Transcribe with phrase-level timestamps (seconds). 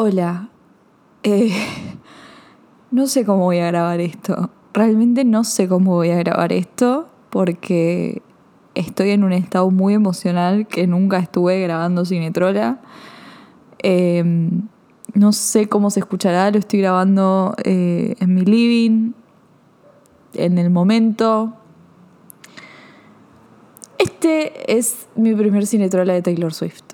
[0.00, 0.48] Hola.
[1.24, 1.52] Eh,
[2.92, 4.48] no sé cómo voy a grabar esto.
[4.72, 8.22] Realmente no sé cómo voy a grabar esto porque
[8.76, 12.80] estoy en un estado muy emocional que nunca estuve grabando Cinetrola.
[13.82, 14.22] Eh,
[15.14, 19.14] no sé cómo se escuchará, lo estoy grabando eh, en mi living,
[20.34, 21.54] en el momento.
[23.98, 26.84] Este es mi primer cinetrola de Taylor Swift.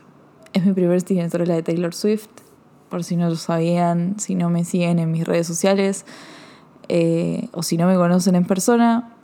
[0.55, 2.44] Es mi primer cinetrola de Taylor Swift.
[2.89, 6.05] Por si no lo sabían, si no me siguen en mis redes sociales
[6.89, 9.15] eh, o si no me conocen en persona,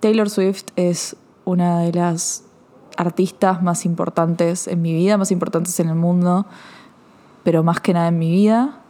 [0.00, 2.44] Taylor Swift es una de las
[2.96, 6.46] artistas más importantes en mi vida, más importantes en el mundo,
[7.42, 8.80] pero más que nada en mi vida,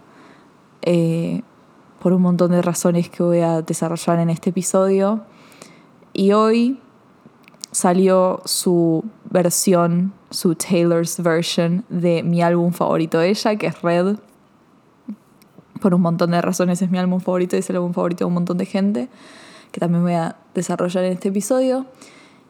[0.82, 1.42] eh,
[2.00, 5.22] por un montón de razones que voy a desarrollar en este episodio.
[6.12, 6.78] Y hoy
[7.70, 9.04] salió su
[9.34, 14.16] versión, su Taylor's version de mi álbum favorito de ella, que es Red.
[15.80, 18.26] Por un montón de razones es mi álbum favorito y es el álbum favorito de
[18.26, 19.08] un montón de gente,
[19.72, 21.84] que también voy a desarrollar en este episodio.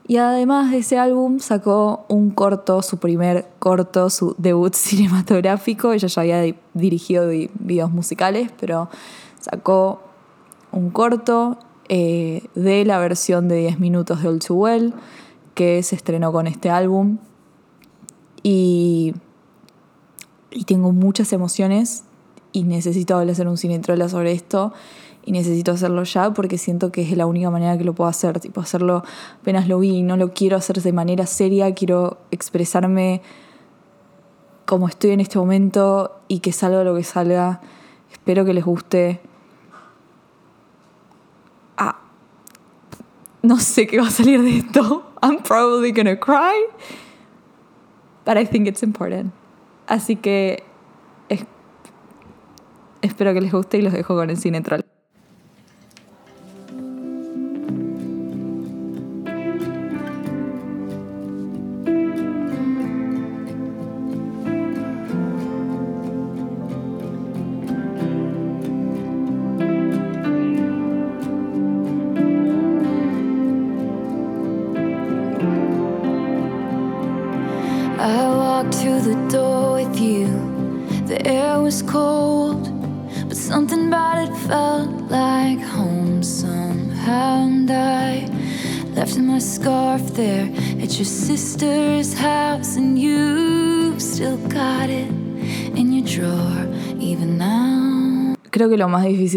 [0.06, 5.94] Y además de ese álbum sacó un corto, su primer corto, su debut cinematográfico.
[5.94, 8.90] Ella ya había dirigido videos musicales, pero
[9.40, 10.02] sacó
[10.70, 14.94] un corto eh, de la versión de 10 minutos de All Too Well,
[15.54, 17.18] que se estrenó con este álbum.
[18.42, 19.14] Y,
[20.50, 22.04] y tengo muchas emociones
[22.52, 24.72] y necesito hacer un cinetrola sobre esto
[25.26, 28.38] y necesito hacerlo ya porque siento que es la única manera que lo puedo hacer,
[28.40, 29.02] tipo hacerlo
[29.40, 33.22] apenas lo vi, no lo quiero hacer de manera seria, quiero expresarme
[34.66, 37.60] como estoy en este momento y que salga lo que salga.
[38.10, 39.20] Espero que les guste.
[41.76, 41.98] Ah,
[43.42, 45.13] no sé qué va a salir de esto.
[45.22, 46.66] I'm probably gonna cry.
[48.24, 49.32] But I think it's important.
[49.86, 50.62] Así que
[53.02, 54.83] espero que les guste y los dejo con el cine troll.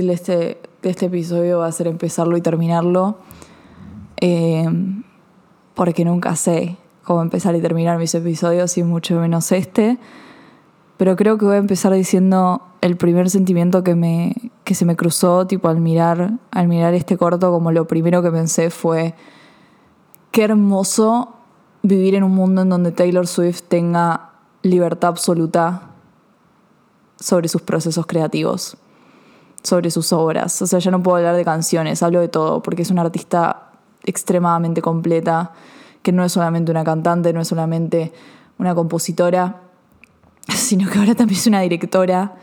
[0.05, 3.17] De este, este episodio va a ser empezarlo y terminarlo,
[4.21, 4.69] eh,
[5.73, 9.97] porque nunca sé cómo empezar y terminar mis episodios y mucho menos este.
[10.97, 14.95] Pero creo que voy a empezar diciendo el primer sentimiento que, me, que se me
[14.95, 19.15] cruzó tipo al mirar, al mirar este corto, como lo primero que pensé fue
[20.31, 21.33] qué hermoso
[21.81, 24.31] vivir en un mundo en donde Taylor Swift tenga
[24.61, 25.91] libertad absoluta
[27.19, 28.77] sobre sus procesos creativos,
[29.67, 30.61] sobre sus obras.
[30.61, 33.71] O sea, ya no puedo hablar de canciones, hablo de todo, porque es una artista
[34.05, 35.51] extremadamente completa
[36.01, 38.13] que no es solamente una cantante, no es solamente
[38.57, 39.61] una compositora,
[40.47, 42.35] sino que ahora también es una directora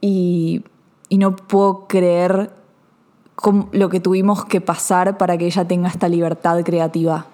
[0.00, 0.64] y,
[1.08, 2.52] y no puedo creer
[3.72, 7.26] lo que tuvimos que pasar para que ella tenga esta libertad creativa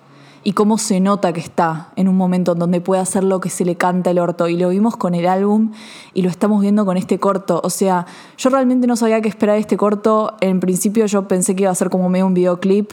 [0.44, 3.50] y cómo se nota que está en un momento en donde puede hacer lo que
[3.50, 4.48] se le canta el orto.
[4.48, 5.72] Y lo vimos con el álbum
[6.14, 7.60] y lo estamos viendo con este corto.
[7.64, 10.34] O sea, yo realmente no sabía qué esperar de este corto.
[10.40, 12.92] En principio yo pensé que iba a ser como medio un videoclip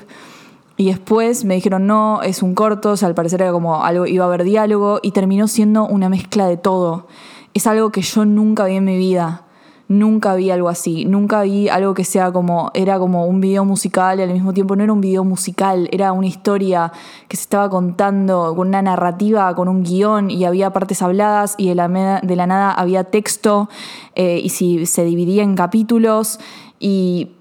[0.80, 4.06] y después me dijeron, no, es un corto, o sea, al parecer era como algo,
[4.06, 7.08] iba a haber diálogo, y terminó siendo una mezcla de todo.
[7.54, 9.44] Es algo que yo nunca vi en mi vida.
[9.90, 11.06] Nunca vi algo así.
[11.06, 14.76] Nunca vi algo que sea como, era como un video musical y al mismo tiempo
[14.76, 16.94] no era un video musical, era una historia
[17.28, 21.70] que se estaba contando con una narrativa, con un guion y había partes habladas y
[21.70, 23.68] de la, de la nada había texto
[24.14, 26.40] eh, y si se dividía en capítulos
[26.80, 27.32] y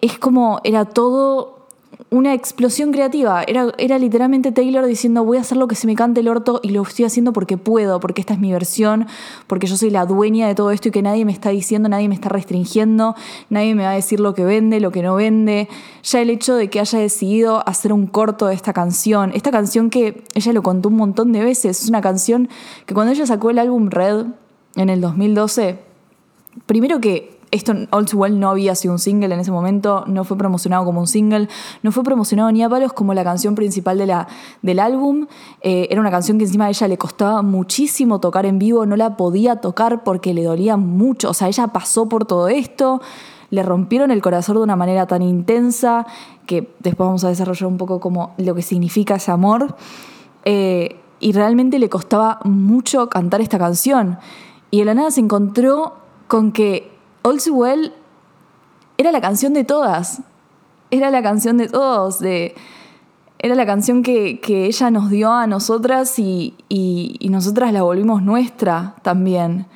[0.00, 1.59] es como, era todo
[2.10, 3.44] una explosión creativa.
[3.46, 6.60] Era, era literalmente Taylor diciendo voy a hacer lo que se me cante el orto
[6.62, 9.06] y lo estoy haciendo porque puedo, porque esta es mi versión,
[9.46, 12.08] porque yo soy la dueña de todo esto y que nadie me está diciendo, nadie
[12.08, 13.14] me está restringiendo,
[13.48, 15.68] nadie me va a decir lo que vende, lo que no vende.
[16.02, 19.88] Ya el hecho de que haya decidido hacer un corto de esta canción, esta canción
[19.88, 22.48] que ella lo contó un montón de veces, es una canción
[22.86, 24.26] que cuando ella sacó el álbum Red
[24.74, 25.78] en el 2012,
[26.66, 30.24] primero que esto All Too Well no había sido un single en ese momento, no
[30.24, 31.48] fue promocionado como un single,
[31.82, 33.98] no fue promocionado ni a palos como la canción principal
[34.62, 35.26] del álbum.
[35.60, 38.96] Eh, era una canción que encima a ella le costaba muchísimo tocar en vivo, no
[38.96, 41.30] la podía tocar porque le dolía mucho.
[41.30, 43.00] O sea, ella pasó por todo esto,
[43.50, 46.06] le rompieron el corazón de una manera tan intensa
[46.46, 49.76] que después vamos a desarrollar un poco como lo que significa ese amor.
[50.44, 54.18] Eh, y realmente le costaba mucho cantar esta canción.
[54.70, 55.96] Y de la nada se encontró
[56.28, 56.89] con que
[57.22, 57.92] All Too Well
[58.98, 60.22] era la canción de todas.
[60.90, 62.20] Era la canción de todos.
[62.20, 62.54] De,
[63.38, 66.54] era la canción que, ella nos dio a nosotras y,
[67.30, 69.66] nosotras la volvimos nuestra también.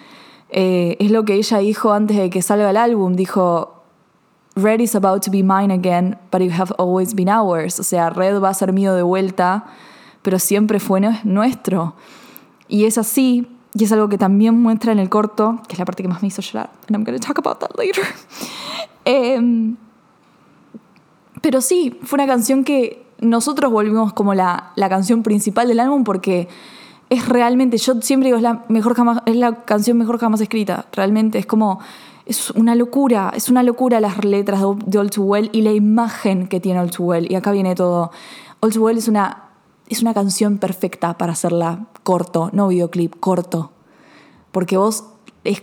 [0.51, 3.15] Eh, es lo que ella dijo antes de que salga el álbum.
[3.15, 3.83] Dijo,
[4.57, 7.81] Red is about to be mine again, but you have always been ours.
[7.81, 9.65] O sea, Red va a ser mío de vuelta,
[10.23, 11.95] pero siempre fue nuestro.
[12.69, 15.85] Y es así, y es algo que también muestra en el corto, que es la
[15.85, 16.71] parte que más me hizo llorar.
[16.89, 18.05] And I'm going to talk about that later.
[19.07, 19.77] Em,
[21.43, 26.05] pero sí, fue una canción que nosotros volvimos como la, la, canción principal del álbum
[26.05, 26.49] porque
[27.11, 30.87] es realmente, yo siempre digo, es la, mejor jamás, es la canción mejor jamás escrita.
[30.93, 31.81] Realmente es como,
[32.27, 36.47] es una locura, es una locura las letras de, All Too Well y la imagen
[36.49, 37.31] que tiene All Too Well.
[37.31, 38.11] Y acá viene todo.
[38.61, 39.44] All Too Well es una
[39.89, 43.71] es una canción perfecta para hacerla corto, no videoclip, corto.
[44.51, 45.05] Porque vos,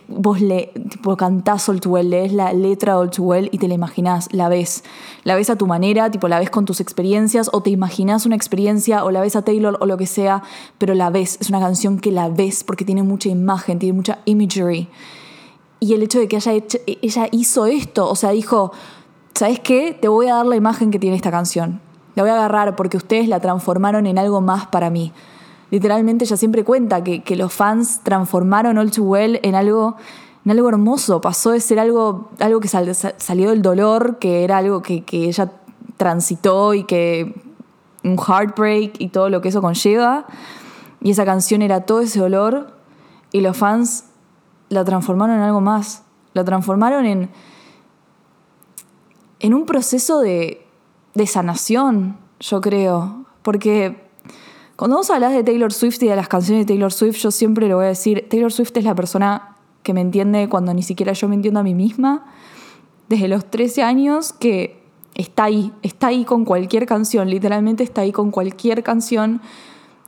[0.07, 3.73] vos le, tipo, cantás Too Well, lees la letra de Too Well y te la
[3.73, 4.83] imaginás, la ves.
[5.23, 8.35] La ves a tu manera, tipo la ves con tus experiencias, o te imaginás una
[8.35, 10.43] experiencia, o la ves a Taylor, o lo que sea,
[10.77, 11.37] pero la ves.
[11.39, 14.89] Es una canción que la ves porque tiene mucha imagen, tiene mucha imagery.
[15.79, 18.71] Y el hecho de que haya hecho, ella hizo esto, o sea, dijo,
[19.33, 19.97] ¿sabes qué?
[19.99, 21.81] Te voy a dar la imagen que tiene esta canción
[22.15, 25.13] la voy a agarrar porque ustedes la transformaron en algo más para mí.
[25.69, 29.95] Literalmente ella siempre cuenta que, los fans transformaron All Too Well en algo,
[30.43, 31.21] en algo hermoso.
[31.21, 35.51] Pasó de ser algo, algo que salió del dolor, que era algo que, que ella
[35.95, 37.41] transitó y que
[38.03, 40.25] un heartbreak y todo lo que eso conlleva.
[40.99, 42.73] Y esa canción era todo ese dolor
[43.31, 44.05] y los fans
[44.67, 46.03] la transformaron en algo más.
[46.33, 47.29] La transformaron en,
[49.39, 50.65] en un proceso de,
[51.13, 53.25] de sanación, yo creo.
[53.41, 53.97] Porque
[54.75, 57.67] cuando vos hablas de Taylor Swift y de las canciones de Taylor Swift, yo siempre
[57.67, 61.13] le voy a decir, Taylor Swift es la persona que me entiende cuando ni siquiera
[61.13, 62.25] yo me entiendo a mí misma.
[63.09, 64.81] Desde los 13 años que
[65.15, 69.41] está ahí, está ahí con cualquier canción, literalmente está ahí con cualquier canción.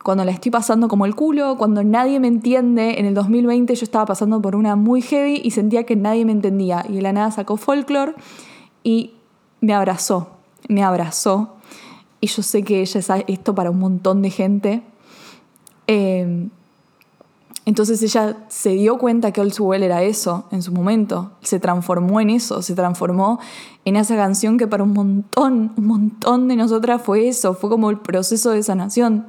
[0.03, 3.83] Cuando la estoy pasando como el culo, cuando nadie me entiende, en el 2020 yo
[3.83, 6.85] estaba pasando por una muy heavy y sentía que nadie me entendía.
[6.87, 8.13] Y de la nada sacó folklore
[8.83, 9.13] y
[9.61, 11.55] me abrazó me abrazó
[12.21, 14.83] y yo sé que ella es esto para un montón de gente.
[15.87, 16.49] Em,
[17.65, 22.19] entonces ella se dio cuenta que Too Well era eso en su momento, se transformó
[22.19, 23.39] en eso, se transformó
[23.85, 27.89] en esa canción que para un montón, un montón de nosotras fue eso, fue como
[27.89, 29.27] el proceso de sanación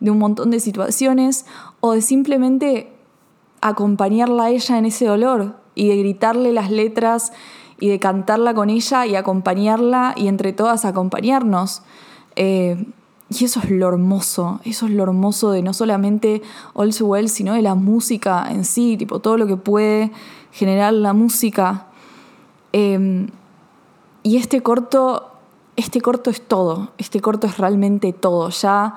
[0.00, 1.46] de un montón de situaciones
[1.80, 2.92] o de simplemente
[3.60, 7.32] acompañarla a ella en ese dolor y de gritarle las letras
[7.80, 11.82] y de cantarla con ella y acompañarla y entre todas acompañarnos.
[12.36, 12.86] Eh,
[13.30, 16.42] y eso es lo hermoso, eso es lo hermoso de no solamente
[16.74, 20.10] All Too Well, sino de la música en sí, tipo todo lo que puede
[20.52, 21.86] generar la música.
[22.72, 23.28] Em,
[24.24, 25.30] y este corto,
[25.76, 28.50] este corto es todo, este corto es realmente todo.
[28.50, 28.96] Ya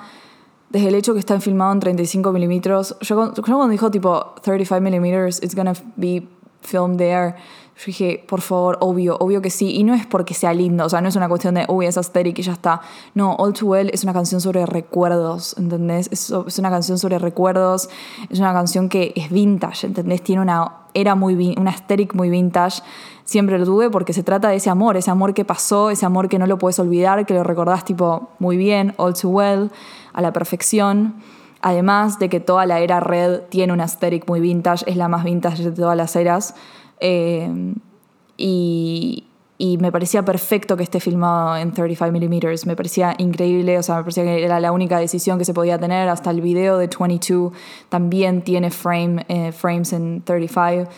[0.69, 4.81] desde el hecho que está filmado en 35 milímetros, yo, yo, cuando dijo tipo 35
[4.81, 6.27] milímetros, it's gonna be
[6.61, 7.35] filmed there,
[7.75, 9.75] yo dije, por favor, obvio, obvio que sí.
[9.75, 11.97] Y no es porque sea lindo, o sea, no es una cuestión de, uy, es
[11.97, 12.81] aesthetic y ya está.
[13.15, 16.07] No, All Too Well es una canción sobre recuerdos, ¿entendés?
[16.11, 17.89] Es, es una canción sobre recuerdos,
[18.29, 20.21] es una canción que es vintage, ¿entendés?
[20.21, 22.81] Tiene una era muy, una aesthetic muy vintage.
[23.25, 26.29] Siempre lo tuve porque se trata de ese amor, ese amor que pasó, ese amor
[26.29, 29.71] que no lo puedes olvidar, que lo recordás tipo muy bien, all too well,
[30.13, 31.15] a la perfección.
[31.61, 35.23] Además de que toda la era red tiene una aesthetic muy vintage, es la más
[35.23, 36.55] vintage de todas las eras.
[37.05, 37.75] Eh,
[38.37, 39.25] y,
[39.79, 42.67] me parecía perfecto que esté filmado en 35 mm.
[42.67, 45.77] Me parecía increíble, o sea, me parecía que era la única decisión que se podía
[45.77, 46.09] tener.
[46.09, 47.53] Hasta el video de 22
[47.89, 50.89] también tiene frame, eh, frames en 35.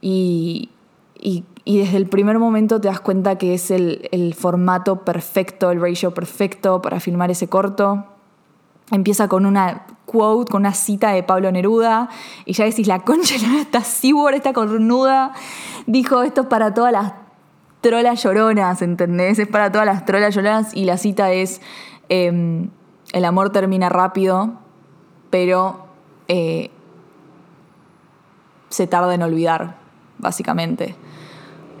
[0.00, 0.70] Y,
[1.14, 5.80] y, desde el primer momento te das cuenta que es el, el formato perfecto, el
[5.80, 8.04] ratio perfecto para filmar ese corto.
[8.90, 12.08] Empieza con una quote, con una cita de Pablo Neruda,
[12.44, 15.32] y ya decís, la concha de esta cyborg, esta cornuda,
[15.86, 17.12] dijo esto es para todas las
[17.80, 19.38] trolas lloronas, ¿entendés?
[19.38, 21.60] Es para todas las trolas lloronas, y la cita es,
[22.08, 22.70] em,
[23.12, 24.54] el amor termina rápido,
[25.30, 25.86] pero
[26.28, 26.70] eh,
[28.68, 29.76] se tarda en olvidar,
[30.18, 30.96] básicamente.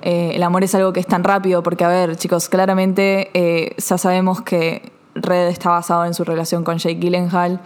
[0.02, 3.74] Eh, el amor es algo que es tan rápido, porque a ver, chicos, claramente eh,
[3.76, 7.60] ya sabemos que Red está basado en su relación con Jake Gyllenhaal.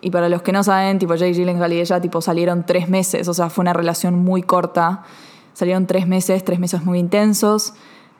[0.00, 3.28] Y para los que no saben, tipo Jake Gyllenhaal y ella tipo salieron tres meses,
[3.28, 5.04] o sea, fue una relación muy corta.
[5.52, 7.74] Salieron tres meses, tres meses muy intensos.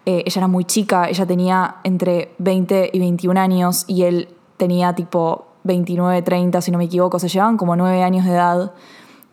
[0.04, 4.94] Eh, ella era muy chica, ella tenía entre 20 y 21 años y él tenía
[4.94, 7.18] tipo 29, 30, si no me equivoco.
[7.18, 8.72] Se llevaban como 9 años de edad,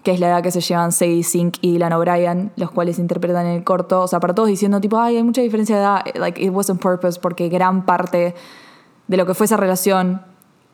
[0.04, 3.46] que es la edad que se llevan Sadie Sink y Dylan O'Brien, los cuales interpretan
[3.46, 4.02] en el corto.
[4.02, 6.70] O sea, para todos diciendo tipo, ay, hay mucha diferencia de edad, like it was
[6.70, 8.36] on purpose, porque gran parte
[9.08, 10.22] de lo que fue esa relación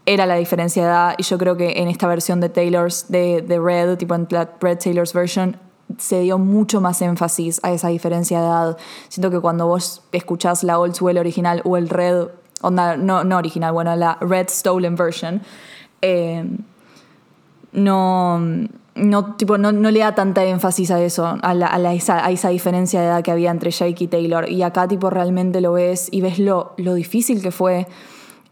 [0.06, 3.42] era la diferencia de edad y yo creo que en esta versión de Taylor's, de,
[3.42, 5.58] de Red, tipo en Red Taylor's version,
[5.98, 8.78] se dio mucho más énfasis a esa diferencia de edad.
[9.10, 12.28] Siento que cuando vos escuchás la Old School original o el Red,
[12.62, 15.42] onda, no, no original, bueno, la Red Stolen version,
[16.02, 16.46] eh,
[17.72, 18.40] no,
[18.96, 22.26] no, tipo, no, no, le da tanta énfasis a eso, a, la, a, la, esa,
[22.26, 24.50] a, esa, diferencia de edad que había entre Jake y Taylor.
[24.50, 27.88] Y acá tipo realmente lo ves y ves lo, lo difícil que fue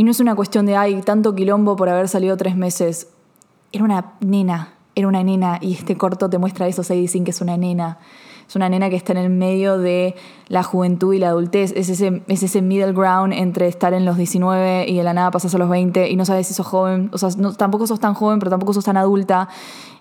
[0.01, 3.09] y no es una cuestión de, ay, tanto quilombo por haber salido tres meses.
[3.71, 7.29] Era una nena, era una nena, y este corto te muestra eso, se dicen que
[7.29, 7.99] es una nena.
[8.47, 10.15] Es una nena que está en el medio de
[10.47, 11.71] la juventud y la adultez.
[11.75, 15.29] Es ese, es ese middle ground entre estar en los 19 y de la nada
[15.29, 17.11] pasas a los 20 y no sabes si sos joven.
[17.13, 19.49] O sea, no, tampoco sos tan joven, pero tampoco sos tan adulta.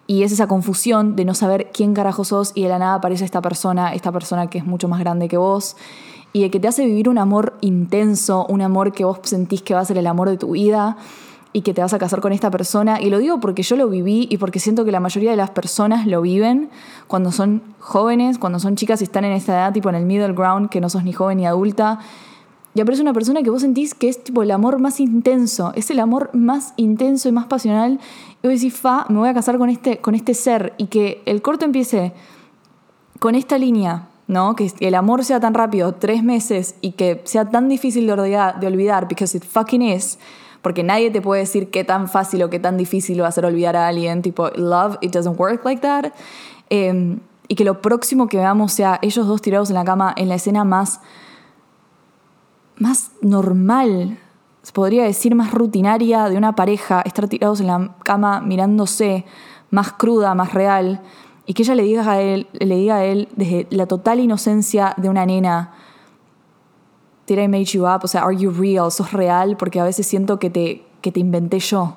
[0.06, 3.26] Y es esa confusión de no saber quién carajo sos y de la nada aparece
[3.26, 5.76] esta persona, esta persona que es mucho más grande que vos
[6.32, 9.74] y de que te hace vivir un amor intenso, un amor que vos sentís que
[9.74, 10.96] va a ser el amor de tu vida
[11.52, 13.00] y que te vas a casar con esta persona.
[13.00, 15.50] Y lo digo porque yo lo viví y porque siento que la mayoría de las
[15.50, 16.70] personas lo viven
[17.08, 20.32] cuando son jóvenes, cuando son chicas y están en esta edad, tipo en el middle
[20.32, 21.98] ground, que no sos ni joven ni adulta.
[22.72, 25.90] Y aparece una persona que vos sentís que es tipo el amor más intenso, es
[25.90, 27.98] el amor más intenso y más pasional.
[28.42, 30.74] Y vos decís, fa, me voy a casar con este, con este ser.
[30.78, 32.12] Y que el corto empiece
[33.18, 34.54] con esta línea, ¿no?
[34.54, 38.60] Que el amor sea tan rápido, tres meses, y que sea tan difícil de olvidar,
[38.60, 40.20] de olvidar, it fucking is,
[40.62, 43.44] porque nadie te puede decir qué tan fácil o qué tan difícil va a ser
[43.44, 46.12] olvidar a alguien, tipo, love, it doesn't work like that.
[46.70, 47.18] Eh,
[47.48, 50.36] y que lo próximo que veamos sea ellos dos tirados en la cama en la
[50.36, 51.00] escena más,
[52.76, 54.16] más normal,
[54.62, 59.24] se podría decir más rutinaria de una pareja, estar tirados en la cama mirándose,
[59.70, 61.02] más cruda, más real
[61.50, 64.94] y que ella le diga a él, le diga a él desde la total inocencia
[64.96, 65.72] de una nena,
[67.26, 68.04] Did I make you up?
[68.04, 68.92] O sea, are you real?
[68.92, 69.56] ¿Sos real?
[69.56, 71.96] Porque a veces siento que te, que te inventé yo.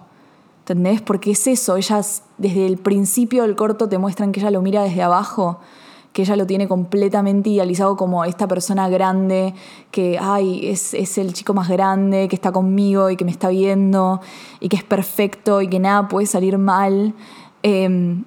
[0.62, 1.04] ¿Entendés?
[1.04, 4.82] Porque es eso, ellas desde el principio del corto te muestran que ella lo mira
[4.82, 5.60] desde abajo,
[6.14, 9.54] que ella lo tiene completamente idealizado como esta persona grande,
[9.92, 13.50] que ay, es, es el chico más grande, que está conmigo y que me está
[13.50, 14.20] viendo,
[14.60, 17.14] y que es perfecto y que nada puede salir mal.
[17.62, 18.24] Eh,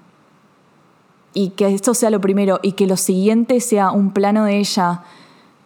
[1.37, 5.03] y que esto sea lo primero y que lo siguiente sea un plano de ella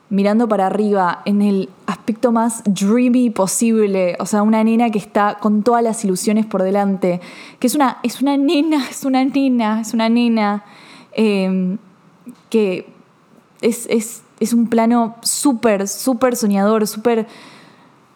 [0.08, 5.38] mirando para arriba en el aspecto más dreamy posible, o sea, una nena que está
[5.40, 7.20] con todas las ilusiones por delante,
[7.60, 10.64] que es una, es una nena, es una nena, es una nena,
[11.12, 11.76] eh,
[12.50, 12.88] que
[13.60, 17.28] es, es, es un plano súper, súper soñador, súper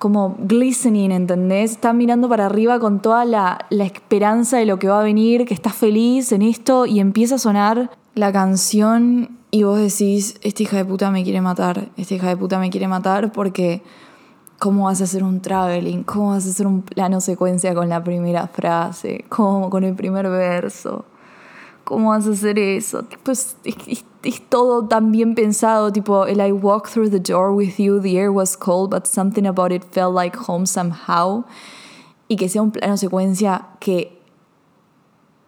[0.05, 1.71] como glistening, ¿entendés?
[1.71, 5.47] Está mirando para arriba con toda la, la, esperanza de lo que va a venir,
[5.47, 10.63] que está feliz en esto y empieza a sonar la canción y vos decís, esta
[10.63, 13.83] hija de puta me quiere matar, esta hija de puta me quiere matar porque
[14.59, 16.03] ¿cómo vas a hacer un traveling?
[16.03, 19.25] ¿Cómo vas a hacer un plano secuencia con la primera frase?
[19.31, 21.07] ¿Cómo con el primer verso?
[21.85, 23.07] ¿Cómo vas a hacer eso?
[23.27, 27.79] Es, es, es, todo tan bien pensado, tipo, el I walked through the door with
[27.79, 31.45] you, the air was cold, but something about it felt like home somehow.
[32.29, 34.21] Y que sea un plano secuencia que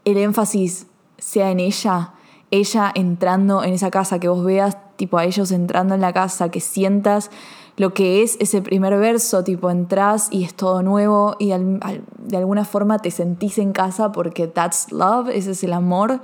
[0.05, 0.87] el énfasis
[1.19, 2.13] sea en ella,
[2.51, 6.51] ella entrando en esa casa, que vos veas, tipo, a ellos entrando en la casa,
[6.51, 7.31] que sientas
[7.77, 12.05] lo que es ese primer verso, tipo, entras y es todo nuevo y al, al,
[12.19, 16.21] de alguna forma te sentís en casa porque that's love, ese es el amor,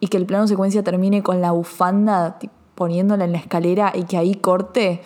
[0.00, 2.38] y que el plano secuencia termine con la bufanda
[2.74, 5.02] poniéndola en la escalera y que ahí corte.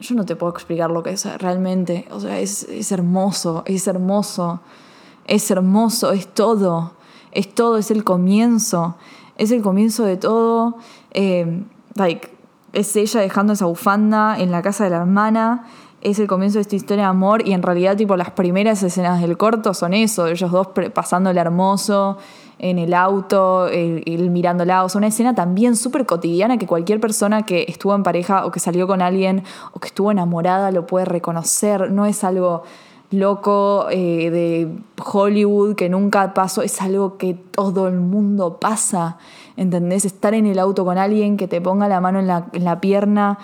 [0.00, 3.86] Yo no te puedo explicar lo que es realmente, o sea, es, es hermoso, es
[3.86, 4.60] hermoso,
[5.26, 6.94] es hermoso, es todo,
[7.30, 8.96] es todo, es el comienzo,
[9.36, 10.78] es el comienzo de todo.
[11.12, 11.62] Eh,
[11.94, 12.30] like,
[12.72, 15.66] es ella dejando esa bufanda en la casa de la hermana,
[16.00, 19.20] es el comienzo de esta historia de amor y en realidad tipo las primeras escenas
[19.20, 22.18] del corto son eso, ellos dos pasando el hermoso
[22.70, 26.98] en el auto, él, él mirándola, o sea, una escena también súper cotidiana que cualquier
[26.98, 29.42] persona que estuvo en pareja o que salió con alguien
[29.72, 32.62] o que estuvo enamorada lo puede reconocer, no es algo
[33.10, 34.68] loco eh, de
[35.04, 39.18] Hollywood que nunca pasó, es algo que todo el mundo pasa.
[39.56, 40.04] ¿entendés?
[40.04, 42.80] Estar en el auto con alguien que te ponga la mano en la, en la
[42.80, 43.38] pierna,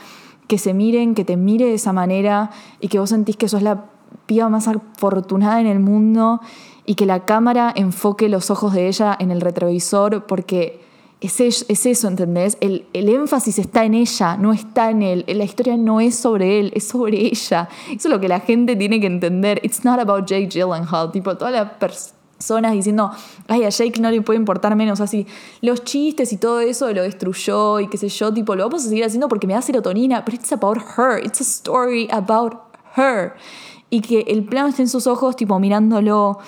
[0.47, 2.51] que se miren, que te mire de esa manera
[2.81, 3.85] y que vos sentís que sos la
[4.31, 6.41] piba más afortunada en el mundo
[6.87, 10.81] y que la cámara enfoque los ojos de ella en el retrovisor porque
[11.21, 12.57] es, es eso, ¿entendés?
[12.61, 15.25] El, el, énfasis está en ella, no está en él.
[15.27, 17.69] La historia no es sobre él, es sobre ella.
[17.89, 19.59] Eso es lo que la gente tiene que entender.
[19.65, 21.11] It's not about Jake Gyllenhaal.
[21.11, 23.11] Tipo, todas las personas diciendo,
[23.49, 25.01] ay, a Jake no le puede importar menos.
[25.01, 25.27] Así,
[25.61, 28.33] los chistes y todo eso lo destruyó y qué sé yo.
[28.33, 30.25] Tipo, lo vamos a seguir haciendo porque me da serotonina.
[30.25, 31.19] Pero it's about her.
[31.19, 33.35] It's a story about her.
[33.91, 36.39] Y que el plano esté en sus ojos, tipo, mirándolo.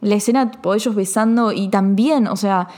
[0.00, 2.68] La escena, tipo, ellos besando y también, o sea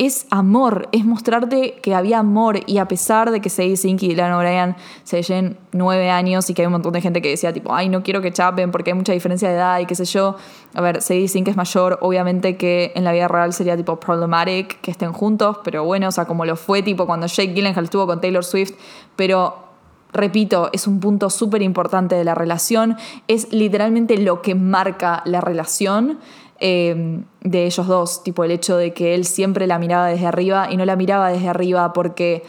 [0.00, 4.08] es amor, es mostrarte que había amor y a pesar de que Sadie Sink y
[4.08, 4.74] Dylan O'Brien
[5.04, 7.90] se lleven nueve años y que hay un montón de gente que decía tipo, ay,
[7.90, 10.36] no quiero que chapen porque hay mucha diferencia de edad y qué sé yo.
[10.72, 14.80] A ver, Sadie Sink es mayor, obviamente que en la vida real sería tipo problematic
[14.80, 18.06] que estén juntos, pero bueno, o sea, como lo fue tipo cuando Jake Gyllenhaal estuvo
[18.06, 18.72] con Taylor Swift,
[19.16, 19.69] pero
[20.12, 22.96] repito, es un punto súper importante de la relación,
[23.28, 26.18] es literalmente lo que marca la relación.
[26.62, 30.68] Em, de ellos dos, tipo el hecho de que él siempre la miraba desde arriba
[30.70, 32.42] y no la miraba desde arriba porque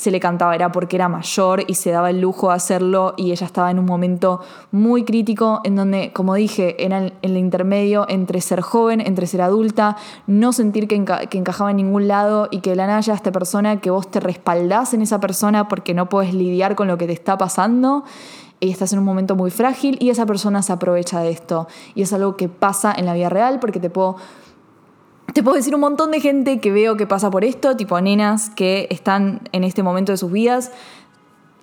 [0.00, 3.32] se le cantaba, era porque era mayor y se daba el lujo de hacerlo y
[3.32, 4.40] ella estaba en un momento
[4.70, 9.42] muy crítico en donde, como dije, era en el intermedio entre ser joven, entre ser
[9.42, 13.82] adulta, no sentir que, que encajaba en ningún lado y que la Naya, esta persona,
[13.82, 17.12] que vos te respaldás en esa persona porque no puedes lidiar con lo que te
[17.12, 18.04] está pasando
[18.58, 21.68] y estás en un momento muy frágil y esa persona se aprovecha de esto.
[21.94, 24.16] Y es algo que pasa en la vida real porque te puedo,
[25.32, 28.50] te puedo decir un montón de gente que veo que pasa por esto, tipo nenas
[28.50, 30.72] que están en este momento de sus vidas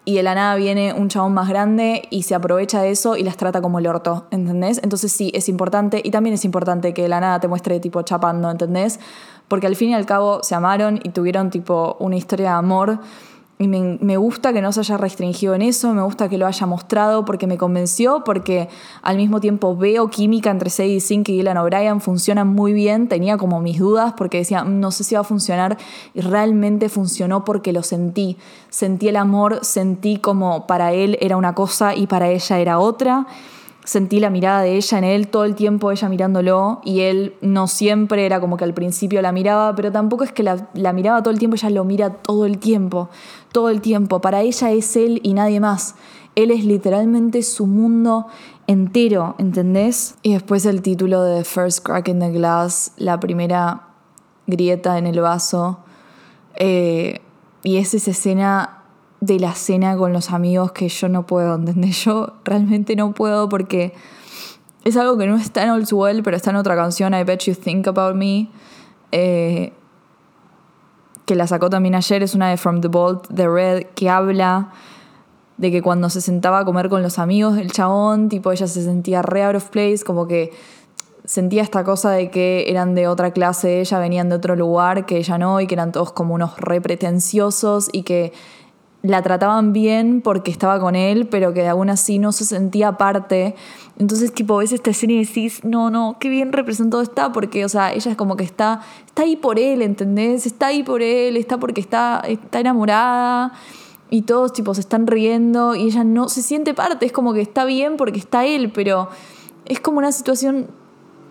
[0.05, 3.23] y de la nada viene un chabón más grande y se aprovecha de eso y
[3.23, 4.79] las trata como el orto, ¿entendés?
[4.81, 8.01] Entonces sí, es importante y también es importante que de la nada te muestre tipo
[8.03, 9.01] chapando, ¿entendés?
[9.49, 12.99] Porque al fin y al cabo se amaron y tuvieron tipo una historia de amor
[13.59, 16.67] y me, gusta que no se haya restringido en eso, me gusta que lo haya
[16.67, 18.69] mostrado porque me convenció, porque
[19.01, 23.37] al mismo tiempo veo química entre Sadie Sink y Dylan O'Brien, funcionan muy bien, tenía
[23.37, 25.77] como mis dudas porque decía, mm, no sé si va a funcionar,
[26.13, 28.37] y realmente funcionó porque lo sentí,
[28.69, 33.25] sentí el amor, sentí como para él era una cosa y para ella era otra
[33.87, 37.67] sentí la mirada de ella en él todo el tiempo, ella mirándolo, y él no
[37.67, 41.31] siempre era como que al principio la miraba, pero tampoco es que la, miraba todo
[41.31, 43.07] el tiempo, ella lo mira todo el tiempo,
[43.53, 44.19] todo el tiempo.
[44.19, 45.95] Para ella es él y nadie más.
[46.35, 48.27] Él es literalmente su mundo
[48.67, 50.15] entero, ¿entendés?
[50.21, 53.87] Y después el título de First Crack in the Glass, la primera
[54.47, 55.79] grieta en el vaso.
[56.55, 57.21] Eh,
[57.63, 58.76] y es esa escena
[59.27, 62.03] de la cena con los amigos que yo no puedo, ¿entendés?
[62.03, 63.93] Yo realmente no puedo porque
[64.83, 67.41] es algo que no está en Old Well, pero está en otra canción, I Bet
[67.41, 68.49] You Think About Me,
[69.11, 69.73] eh,
[71.25, 74.71] que la sacó también ayer, es una de From the Vault, The Red, que habla
[75.57, 78.83] de que cuando se sentaba a comer con los amigos del chabón, tipo ella se
[78.83, 80.53] sentía re out of place, como que
[81.25, 85.17] sentía esta cosa de que eran de otra clase, ella venían de otro lugar, que
[85.17, 88.31] ella no, y que eran todos como unos re pretenciosos y que
[89.03, 93.55] la trataban bien porque estaba con él, pero que aún así no se sentía parte.
[93.97, 97.69] Entonces, tipo, ves esta escena y decís, no, no, qué bien representado está, porque, o
[97.69, 100.45] sea, ella es como que está, está ahí por él, ¿entendés?
[100.45, 103.53] Está ahí por él, está porque está, está enamorada
[104.09, 107.41] y todos, tipo, se están riendo y ella no se siente parte, es como que
[107.41, 109.09] está bien porque está él, pero
[109.65, 110.67] es como una situación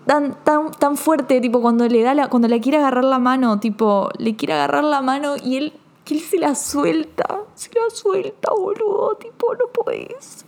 [0.05, 3.59] tan, tan, tan fuerte, tipo, cuando le da la, cuando le quiere agarrar la mano,
[3.59, 5.73] tipo, le quiere agarrar la mano y él
[6.07, 10.45] que él se la suelta, se la suelta, boludo, tipo, no podés,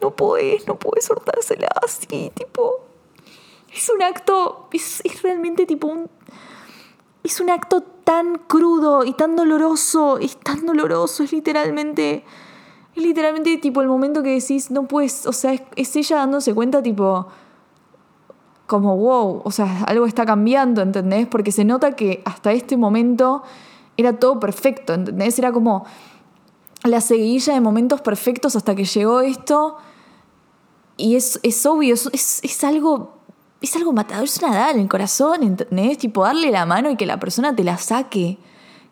[0.00, 2.80] no podés, no podés soltársela así, tipo,
[3.72, 6.10] es un acto, es, realmente tipo un,
[7.22, 12.24] es un acto tan crudo y tan doloroso, es tan doloroso, es literalmente,
[12.96, 16.52] es literalmente tipo el momento que decís, no puedes, o sea, es, es ella dándose
[16.52, 17.28] cuenta, tipo,
[18.66, 21.28] como wow, o sea, algo está cambiando, ¿entendés?
[21.28, 23.44] Porque se nota que hasta este momento
[23.98, 25.38] era todo perfecto, ¿entendés?
[25.38, 25.84] Era como
[26.84, 29.76] la seguidilla de momentos perfectos hasta que llegó esto.
[30.96, 33.18] Y es, es obvio, es, es, algo.
[33.60, 35.98] Es algo matador, es una edad en el corazón, ¿entendés?
[35.98, 38.38] Tipo, darle la mano y que la persona te la saque.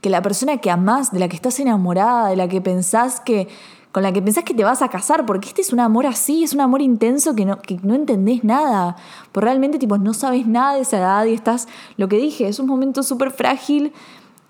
[0.01, 3.47] Que la persona que amás, de la que estás enamorada, de la que pensás que.
[3.93, 6.43] con la que pensás que te vas a casar, porque este es un amor así,
[6.43, 8.97] es un amor intenso que no, que no entendés nada.
[9.31, 11.69] Porque realmente, tipo, no sabes nada de esa edad y estás.
[11.97, 13.93] Lo que dije, es un momento súper frágil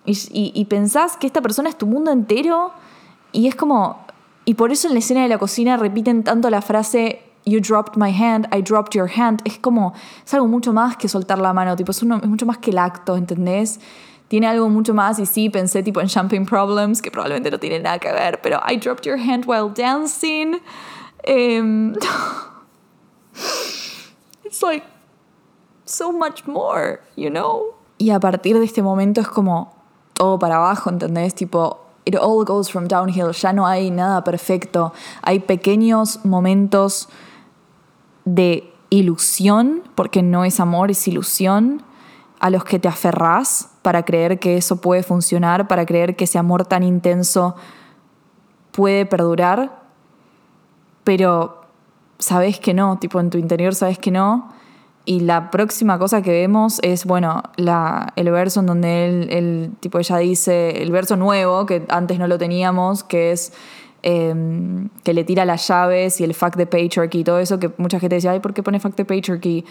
[0.07, 2.73] y, pensás que esta persona es tu mundo entero
[3.33, 4.05] y es como...
[4.45, 7.97] Y por eso en la escena de la cocina repiten tanto la frase You dropped
[7.97, 9.41] my hand, I dropped your hand.
[9.45, 9.93] Es como,
[10.25, 12.79] es algo mucho más que soltar la mano, tipo, es, es mucho más que el
[12.79, 13.81] acto, ¿entendés?
[14.29, 17.79] tiene algo mucho más y sí pensé tipo en Champagne Problems, que probablemente no tiene
[17.81, 20.61] nada que ver, pero I dropped your hand while dancing.
[21.27, 21.95] Um,
[24.45, 24.85] it's like
[25.85, 27.75] so much more, you know?
[27.99, 29.76] Y a partir de este momento es como
[30.17, 31.35] todo para abajo, ¿entendés?
[31.35, 37.09] Tipo, it all goes from downhill, ya no hay nada perfecto, hay pequeños momentos
[38.25, 41.83] de ilusión, porque no es amor, es ilusión,
[42.41, 46.39] a los que te aferrás para creer que eso puede funcionar, para creer que ese
[46.39, 47.57] amor tan intenso
[48.73, 49.83] puede perdurar,
[51.05, 51.63] pero
[52.19, 54.51] sabes que no, tipo en tu interior sabes que no.
[55.09, 59.71] Y la próxima cosa que vemos es, bueno, la, el verso en donde él, el
[59.79, 63.53] tipo ella dice, el verso nuevo, que antes no lo teníamos, que es
[64.03, 67.71] em, que le tira las llaves y el fuck the patriarchy y todo eso, que
[67.79, 69.65] mucha gente decía, ay, ¿por qué pone fuck the patriarchy?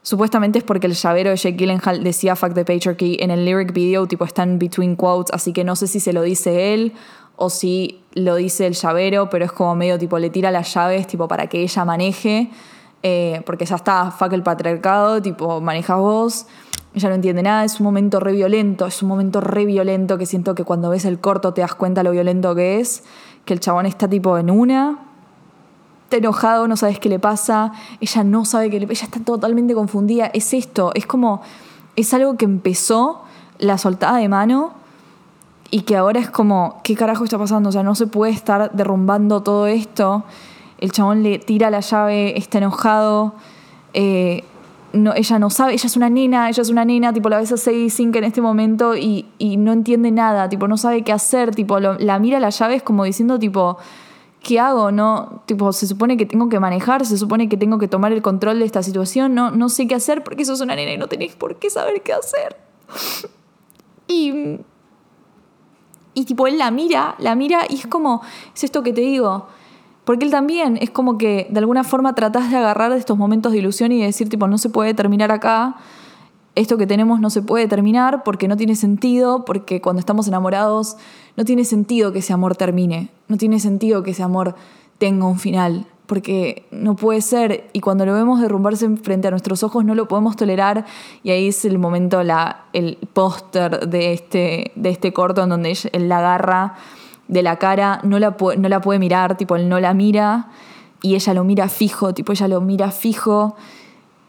[0.00, 3.74] Supuestamente es porque el llavero de Jake Gyllenhaal decía fuck the patriarchy en el lyric
[3.74, 6.94] video, tipo está en between quotes, así que no sé si se lo dice él
[7.36, 11.06] o si lo dice el llavero, pero es como medio tipo le tira las llaves
[11.06, 12.48] tipo para que ella maneje,
[13.02, 16.46] eh, porque ya está, fuck el patriarcado, tipo maneja vos,
[16.94, 20.26] ella no entiende nada, es un momento re violento, es un momento re violento que
[20.26, 23.04] siento que cuando ves el corto te das cuenta lo violento que es,
[23.44, 24.98] que el chabón está tipo en una,
[26.04, 29.24] está enojado, no sabes qué le pasa, ella no sabe qué le pasa, ella está
[29.24, 31.42] totalmente confundida, es esto, es como,
[31.96, 33.22] es algo que empezó
[33.58, 34.72] la soltada de mano
[35.70, 37.68] y que ahora es como, ¿qué carajo está pasando?
[37.68, 40.24] O sea, no se puede estar derrumbando todo esto.
[40.80, 43.34] El chabón le tira la llave, está enojado.
[43.92, 44.44] Eh,
[44.92, 47.56] ella no sabe, ella es una nena, ella es una nena, tipo la ves a
[47.56, 51.78] Sadie Sink en este momento y, no entiende nada, tipo no sabe qué hacer, tipo
[51.78, 53.78] la mira la llave es como diciendo tipo,
[54.42, 54.90] ¿qué hago?
[54.90, 58.22] No, tipo, se supone que tengo que manejar, se supone que tengo que tomar el
[58.22, 61.06] control de esta situación, no, no sé qué hacer porque sos una nena y no
[61.06, 62.56] tenéis por qué saber qué hacer.
[64.08, 64.58] y
[66.12, 68.22] y tipo, él la mira, la mira y es como,
[68.54, 69.46] es esto que te digo.
[70.04, 73.52] Porque él también es como que de alguna forma tratás de agarrar de estos momentos
[73.52, 75.76] de ilusión y decir, tipo, no se puede terminar acá.
[76.54, 80.96] Esto que tenemos no se puede terminar porque no tiene sentido, porque cuando estamos enamorados
[81.36, 84.56] no tiene sentido que ese amor termine, no tiene sentido que ese amor
[84.98, 89.62] tenga un final porque no puede ser y cuando lo vemos derrumbarse frente a nuestros
[89.62, 90.84] ojos no lo podemos tolerar
[91.22, 95.78] y ahí es el momento, la, el póster de este, de este corto en donde
[95.92, 96.74] él la agarra
[97.30, 100.48] de la cara, no la, no la puede mirar, tipo él no la mira
[101.00, 103.56] y ella lo mira fijo, tipo ella lo mira fijo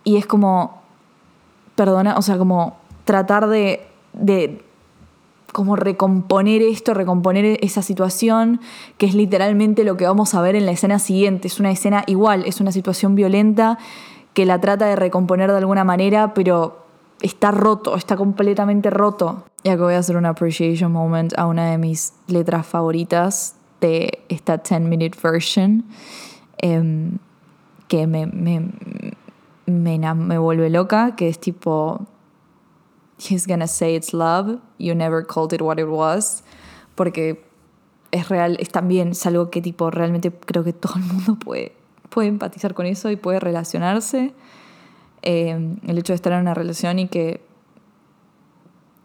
[0.04, 0.82] y es como,
[1.76, 3.82] perdona, o sea, como tratar de,
[4.14, 4.64] de
[5.52, 8.62] como recomponer esto, recomponer esa situación,
[9.00, 11.48] que es literalmente lo que vamos a ver en la escena siguiente.
[11.48, 13.80] Es una escena igual, es una situación violenta
[14.36, 16.81] que la trata de recomponer de alguna manera, pero
[17.22, 19.46] está roto, está completamente roto.
[19.64, 24.24] Y acá voy a hacer un appreciation moment a una de mis letras favoritas de
[24.30, 25.86] esta 10 minute version,
[26.58, 27.18] em,
[27.88, 28.70] que me, me,
[29.66, 32.08] me, me vuelve loca, que es tipo
[33.30, 36.44] he's gonna say it's love, you never called it what it was,
[36.96, 37.44] porque
[38.12, 41.74] es real, es también es algo que tipo realmente creo que todo el mundo puede,
[42.10, 44.34] puede empatizar con eso y puede relacionarse.
[45.24, 47.42] Eh, el hecho de estar en una relación y que,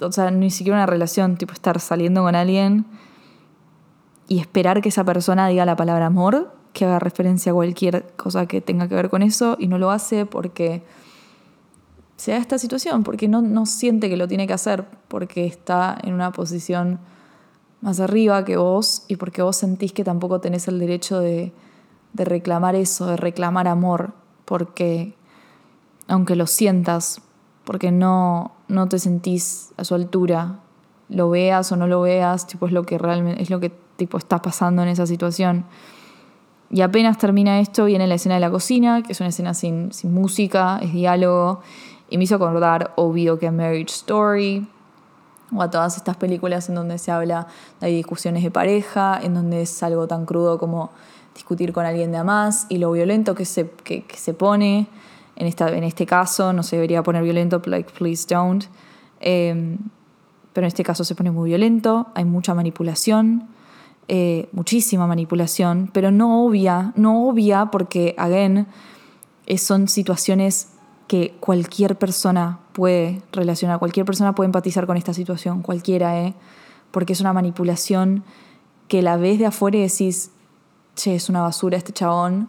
[0.00, 2.86] o sea, ni siquiera una relación, tipo estar saliendo con alguien
[4.28, 8.46] y esperar que esa persona diga la palabra amor, que haga referencia a cualquier cosa
[8.46, 10.82] que tenga que ver con eso y no lo hace porque
[12.16, 16.14] se esta situación, porque no, no siente que lo tiene que hacer, porque está en
[16.14, 16.98] una posición
[17.82, 21.52] más arriba que vos y porque vos sentís que tampoco tenés el derecho de,
[22.14, 24.14] de reclamar eso, de reclamar amor,
[24.46, 25.14] porque
[26.08, 27.20] aunque lo sientas,
[27.64, 30.60] porque no, no te sentís a su altura,
[31.08, 34.18] lo veas o no lo veas, tipo, es lo que realmente es lo que tipo,
[34.18, 35.64] está pasando en esa situación.
[36.70, 39.92] Y apenas termina esto, viene la escena de la cocina, que es una escena sin,
[39.92, 41.60] sin música, es diálogo,
[42.10, 44.68] y me hizo acordar, obvio, que a Marriage Story
[45.54, 47.46] o a todas estas películas en donde se habla
[47.80, 50.90] de discusiones de pareja, en donde es algo tan crudo como
[51.34, 54.88] discutir con alguien de más y lo violento que se, que, se pone.
[55.36, 58.64] En, esta, en este caso no se debería poner violento, like please don't.
[59.20, 59.78] Em,
[60.52, 63.48] pero en este caso se pone muy violento, hay mucha manipulación,
[64.08, 68.66] eh, muchísima manipulación, pero no obvia, no obvia porque, again,
[69.58, 70.68] son situaciones
[71.08, 76.34] que cualquier persona puede relacionar, cualquier persona puede empatizar con esta situación, cualquiera, ¿eh?
[76.90, 78.24] Porque es una manipulación
[78.88, 80.30] que la ves de afuera y decís,
[80.94, 82.48] che, es una basura este chabón,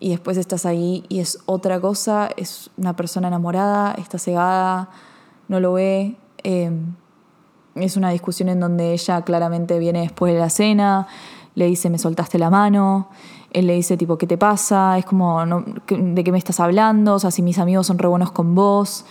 [0.00, 4.88] y después estás ahí y es otra cosa, es una persona enamorada, está cegada,
[5.48, 6.94] no lo ve, em,
[7.74, 11.06] es una discusión en donde ella claramente viene después de la cena,
[11.54, 13.08] le dice, me soltaste la mano,
[13.52, 14.96] él le dice, tipo, ¿qué te pasa?
[14.96, 17.14] Es como, ¿de qué me estás hablando?
[17.14, 19.04] O sea, si mis amigos son re buenos con vos.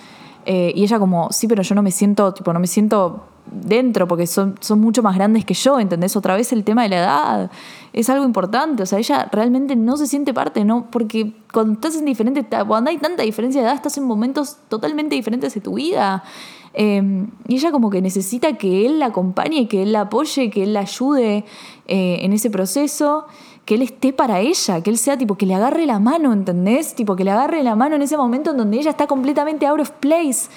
[0.46, 4.08] Eh, y ella como, sí, pero yo no me siento, tipo, no me siento dentro
[4.08, 6.16] porque son, son mucho más grandes que yo, ¿entendés?
[6.16, 7.52] Otra vez el tema de la edad
[7.94, 10.88] es algo importante, o sea, ella realmente no se siente parte, ¿no?
[10.92, 15.16] Porque cuando estás en diferente, cuando hay tanta diferencia de edad, estás en momentos totalmente
[15.16, 16.24] diferentes de tu vida.
[16.74, 20.64] Em, y ella como que necesita que él la acompañe, que él la apoye, que
[20.64, 21.46] él la ayude
[21.88, 23.26] eh, en ese proceso,
[23.66, 26.96] que él esté para ella, que él sea tipo, que le agarre la mano, ¿entendés?
[26.96, 29.80] Tipo, que le agarre la mano en ese momento en donde ella está completamente out
[29.80, 30.50] of place.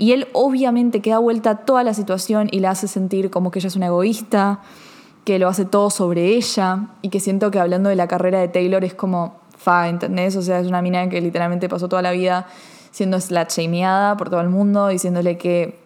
[0.00, 3.58] Y él obviamente que da vuelta toda la situación y la hace sentir como que
[3.58, 4.60] ella es una egoísta,
[5.26, 8.48] que lo hace todo sobre ella y que siento que hablando de la carrera de
[8.48, 10.36] Taylor es como, fa, ¿entendés?
[10.36, 12.46] O sea, es una mina que literalmente pasó toda la vida
[12.90, 15.78] siendo la shameada por todo el mundo, diciéndole que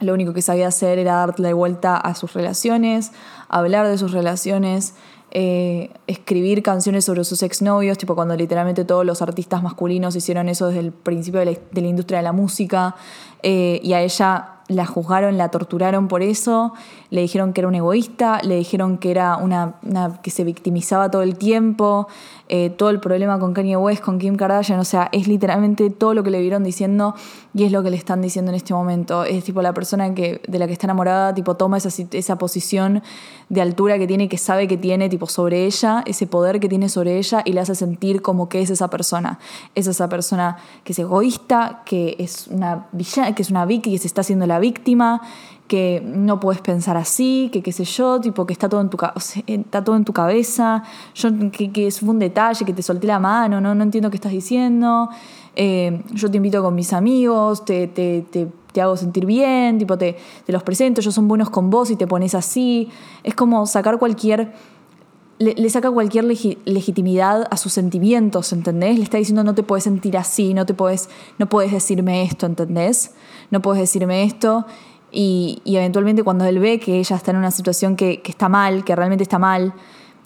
[0.00, 3.12] lo único que sabía hacer era darle vuelta a sus relaciones,
[3.50, 4.94] hablar de sus relaciones,
[5.30, 10.68] eh, escribir canciones sobre sus exnovios, tipo cuando literalmente todos los artistas masculinos hicieron eso
[10.68, 12.96] desde el principio de la, industria de la música,
[13.42, 16.74] eh, y a ella la juzgaron, la torturaron por eso,
[17.10, 19.76] le dijeron que era un egoísta, le dijeron que era una,
[20.22, 22.06] que se victimizaba todo el tiempo,
[22.50, 26.14] eh, todo el problema con Kanye West, con Kim Kardashian, o sea, es literalmente todo
[26.14, 27.14] lo que le vieron diciendo
[27.54, 29.24] y es lo que le están diciendo en este momento.
[29.24, 33.02] Es tipo la persona que, de la que está enamorada, tipo toma esa, esa posición
[33.48, 36.88] de altura que tiene, que sabe que tiene, tipo sobre ella, ese poder que tiene
[36.88, 39.38] sobre ella y le hace sentir como que es esa persona.
[39.74, 43.98] Es esa persona que es egoísta, que es una villana, que es una víctima, que
[43.98, 45.22] se está haciendo la víctima,
[45.68, 48.96] que no puedes pensar así, que qué sé yo, tipo que está todo en tu,
[49.46, 50.82] está todo en tu cabeza,
[51.14, 54.16] yo, que, que es un detalle, que te solté la mano, no, no entiendo qué
[54.16, 55.10] estás diciendo,
[55.54, 59.98] eh, yo te invito con mis amigos, te, te, te, te hago sentir bien, tipo
[59.98, 62.88] te, te, los presento, ellos son buenos con vos y te pones así,
[63.22, 64.52] es como sacar cualquier...
[65.38, 68.96] Le, saca cualquier legitimidad a sus sentimientos, ¿entendés?
[68.96, 73.12] Le está diciendo no te puedes sentir así, no te puedes, no decirme esto, ¿entendés?
[73.50, 74.66] No puedes decirme esto
[75.10, 78.94] y, eventualmente cuando él ve que ella está en una situación que, está mal, que
[78.94, 79.72] realmente está mal,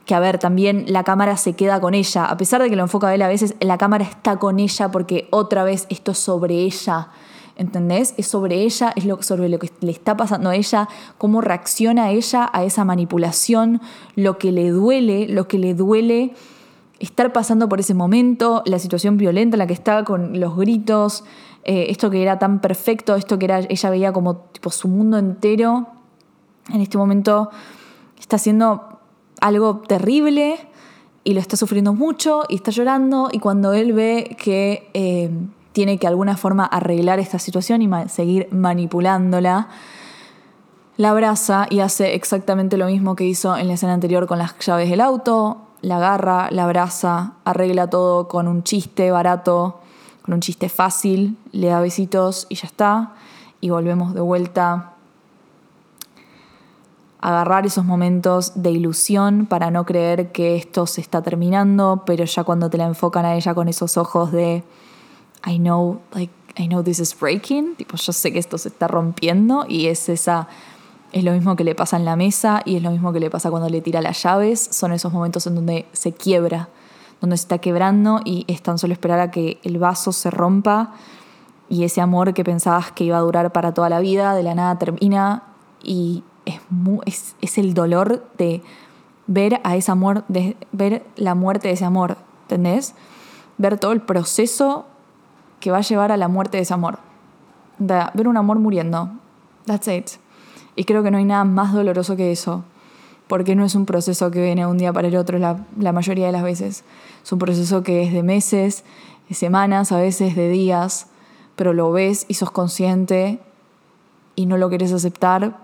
[0.06, 2.82] que a ver, también la cámara se queda con ella, a pesar de que lo
[2.82, 6.18] enfoca a él a veces, la cámara está con ella porque otra vez esto es
[6.18, 7.08] sobre ella,
[7.56, 8.14] ¿entendés?
[8.16, 10.88] Es sobre ella, es lo, sobre lo que le está pasando a ella,
[11.18, 13.80] cómo reacciona ella a esa manipulación,
[14.16, 16.34] lo que le duele, lo que le duele
[16.98, 21.24] estar pasando por ese momento, la situación violenta en la que está con los gritos,
[21.64, 25.18] eh, esto que era tan perfecto, esto que era, ella veía como tipo, su mundo
[25.18, 25.88] entero,
[26.72, 27.50] en este momento
[28.18, 29.00] está haciendo
[29.40, 30.56] algo terrible
[31.24, 35.30] y lo está sufriendo mucho y está llorando y cuando él ve que eh,
[35.72, 39.68] tiene que de alguna forma arreglar esta situación y seguir manipulándola,
[40.96, 44.58] la abraza y hace exactamente lo mismo que hizo en la escena anterior con las
[44.58, 49.82] llaves del auto, la agarra, la abraza, arregla todo con un chiste barato
[50.22, 53.12] con un chiste fácil, le da besitos y ya está.
[53.60, 54.92] Y volvemos de vuelta
[57.20, 62.24] a agarrar esos momentos de ilusión para no creer que esto se está terminando, pero
[62.24, 64.64] ya cuando te la enfocan a ella con esos ojos de
[65.46, 68.88] I know, like, I know this is breaking, tipo, yo sé que esto se está
[68.88, 70.48] rompiendo y es esa
[71.12, 73.28] es lo mismo que le pasa en la mesa y es lo mismo que le
[73.28, 76.68] pasa cuando le tira las llaves, son esos momentos en donde se quiebra
[77.22, 80.92] donde se está quebrando y es tan solo esperar a que el vaso se rompa
[81.68, 84.56] y ese amor que pensabas que iba a durar para toda la vida, de la
[84.56, 85.44] nada termina
[85.82, 86.24] y
[87.06, 88.60] es, es, el dolor de
[89.28, 92.96] ver a ese amor, de ver la muerte de ese amor, ¿entendés?
[93.56, 94.86] Ver todo el proceso
[95.62, 96.98] que va a llevar a la muerte de ese amor.
[97.78, 99.10] ver un amor muriendo.
[99.64, 100.10] That's it.
[100.74, 102.64] Y creo que no hay nada más doloroso que eso
[103.28, 106.32] porque no es un proceso que viene un día para el otro la, mayoría de
[106.32, 106.84] las veces.
[107.22, 108.84] Es un proceso que es de meses,
[109.28, 111.06] de semanas, a veces de días,
[111.54, 113.38] pero lo ves y sos consciente
[114.34, 115.56] y no lo querés aceptar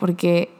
[0.00, 0.50] porque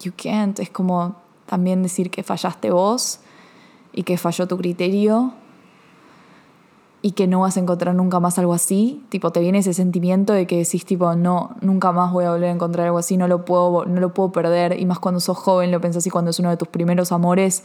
[0.00, 0.60] you can't.
[0.60, 3.18] Es como también decir que fallaste vos
[3.92, 5.34] y que falló tu criterio
[7.06, 10.32] y que no vas a encontrar nunca más algo así, tipo te viene ese sentimiento
[10.32, 13.28] de que decís tipo no, nunca más voy a volver a encontrar algo así, no
[13.28, 16.32] lo puedo, no lo puedo perder, y más cuando sos joven lo pensás y cuando
[16.32, 17.62] es uno de tus primeros amores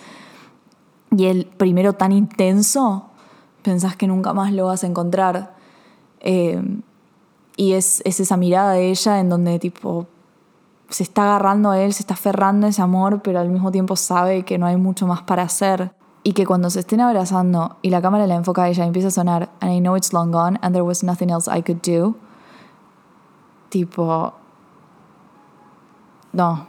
[1.09, 3.07] y el primero tan intenso,
[3.63, 5.55] pensás que nunca más lo vas a encontrar.
[6.19, 6.61] Eh,
[7.57, 10.05] y es, es esa mirada de ella en donde tipo
[10.89, 13.95] se está agarrando a él, se está aferrando a ese amor, pero al mismo tiempo
[13.95, 17.89] sabe que no hay mucho más para hacer y que cuando se estén abrazando y
[17.89, 20.31] la cámara la enfoca a ella y empieza a sonar And I know it's long
[20.31, 22.15] gone and there was nothing else I could do,
[23.69, 24.33] tipo,
[26.33, 26.67] no,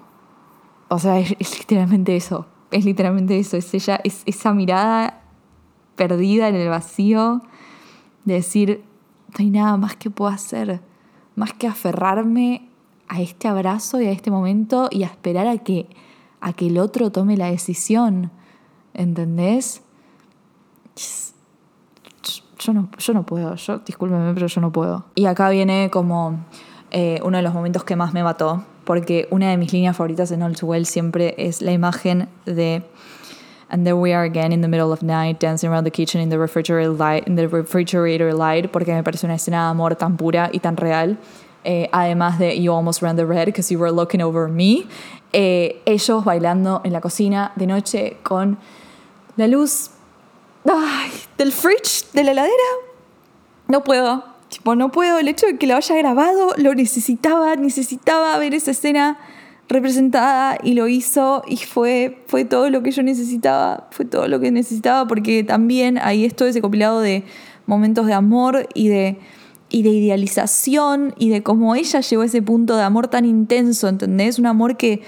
[0.89, 5.23] o sea, es, literalmente eso, es literalmente eso, es ella, es esa mirada
[5.97, 7.43] perdida en el vacío
[8.25, 8.85] de decir,
[9.29, 10.81] no hay nada más que puedo hacer,
[11.35, 12.69] más que aferrarme
[13.09, 15.89] a este abrazo y a este momento y a esperar a que,
[16.41, 18.31] a que el otro tome la decisión,
[18.95, 19.83] ¿entendés?
[22.59, 25.05] Yo no, yo no puedo, yo, discúlpeme, pero yo no puedo.
[25.15, 26.45] Y acá viene como
[26.91, 30.31] eh, uno de los momentos que más me mató, porque una de mis líneas favoritas
[30.31, 32.85] en Too Well siempre es la imagen de
[33.73, 36.29] And there we are again in the middle of night, dancing around the kitchen in
[36.29, 40.19] the refrigerator light, in the refrigerator light, porque me parece una escena de amor tan
[40.19, 41.17] pura y tan real.
[41.65, 44.87] Eh, además de You Almost Ran the Red because you were looking over me.
[45.33, 48.59] Eh, ellos bailando en la cocina de noche con
[49.37, 49.91] la luz
[51.39, 52.55] del fridge, de la heladera.
[53.69, 54.25] No puedo.
[54.49, 55.19] Tipo, no puedo.
[55.19, 59.19] El hecho de que lo haya grabado, lo necesitaba, necesitaba ver esa escena
[59.69, 64.39] representada y lo hizo y fue, fue todo lo que yo necesitaba, fue todo lo
[64.39, 67.25] que necesitaba porque también ahí esto ese compilado de
[67.65, 69.19] momentos de amor y de,
[69.71, 73.89] y de idealización y de cómo ella llegó a ese punto de amor tan intenso,
[73.89, 74.39] ¿entendés?
[74.39, 75.01] Un amor que,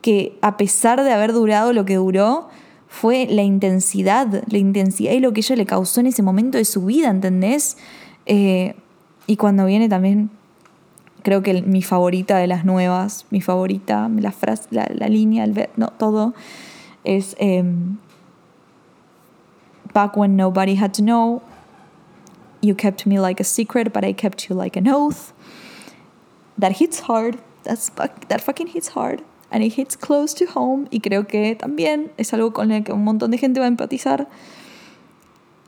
[0.00, 2.48] que a pesar de haber durado lo que duró,
[2.94, 6.64] fue la intensidad, la intensidad y lo que ella le causó en ese momento de
[6.64, 7.76] su vida, ¿entendés?
[8.24, 8.76] Eh,
[9.26, 10.30] y cuando viene también
[11.24, 15.88] creo que mi favorita de las nuevas, mi favorita, la frase, la, línea, el, no,
[15.88, 16.34] todo,
[17.02, 17.98] es um,
[19.92, 21.42] Back when nobody had to know,
[22.60, 25.32] you kept me like a secret, but I kept you like an oath.
[26.58, 27.90] That hits hard, That's,
[28.28, 29.22] that fucking hits hard,
[29.54, 32.92] and it hits close to home, y creo que también es algo con el que
[32.92, 34.28] un montón de gente va a empatizar,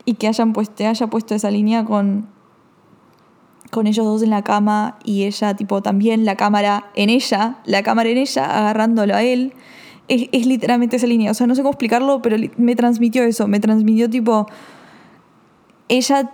[0.03, 2.27] y que hayan puesto, haya puesto esa línea con
[3.71, 7.83] con ellos dos en la cama y ella, tipo, también la cámara en ella, la
[7.83, 9.53] cámara en ella, agarrándolo a él.
[10.07, 11.31] Es, es, literalmente esa línea.
[11.31, 13.47] O sea, no sé cómo explicarlo, pero me transmitió eso.
[13.47, 14.47] Me transmitió, tipo,
[15.89, 16.31] ella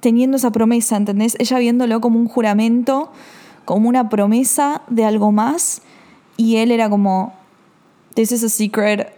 [0.00, 1.36] teniendo esa promesa, ¿entendés?
[1.38, 3.12] Ella viéndolo como un juramento,
[3.66, 5.82] como una promesa de algo más.
[6.40, 7.34] Y él era como,
[8.14, 9.12] this is a secret.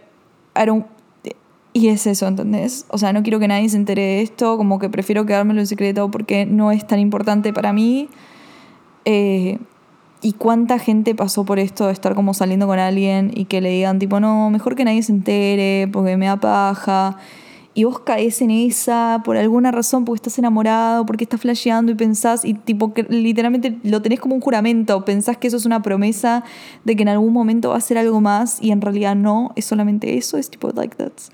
[0.61, 0.85] I don't,
[1.71, 2.85] y es eso, ¿entendés?
[2.89, 5.67] O sea, no quiero que nadie se entere de esto, como que prefiero quedármelo en
[5.67, 8.09] secreto porque no es tan importante para mí.
[9.05, 9.57] Eh,
[10.21, 13.69] y cuánta gente pasó por esto de estar como saliendo con alguien y que le
[13.69, 17.19] digan tipo, no, mejor que nadie se entere porque me da paja.
[17.75, 21.95] Y vos caes en esa por alguna razón, porque estás enamorado, porque estás flasheando y
[21.95, 25.81] pensás, y tipo, que literalmente lo tenés como un juramento, pensás que eso es una
[25.81, 26.43] promesa
[26.83, 29.65] de que en algún momento va a ser algo más y en realidad no, es
[29.65, 31.31] solamente eso, es tipo, like that's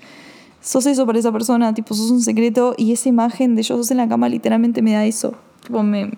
[0.60, 3.90] sos eso para esa persona, tipo, sos un secreto y esa imagen de yo sos
[3.90, 5.34] en la cama literalmente me da eso.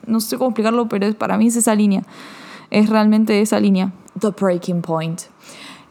[0.07, 2.03] No sé cómo explicarlo, pero para mí es esa línea.
[2.71, 3.93] Es realmente esa línea.
[4.19, 5.23] The breaking point.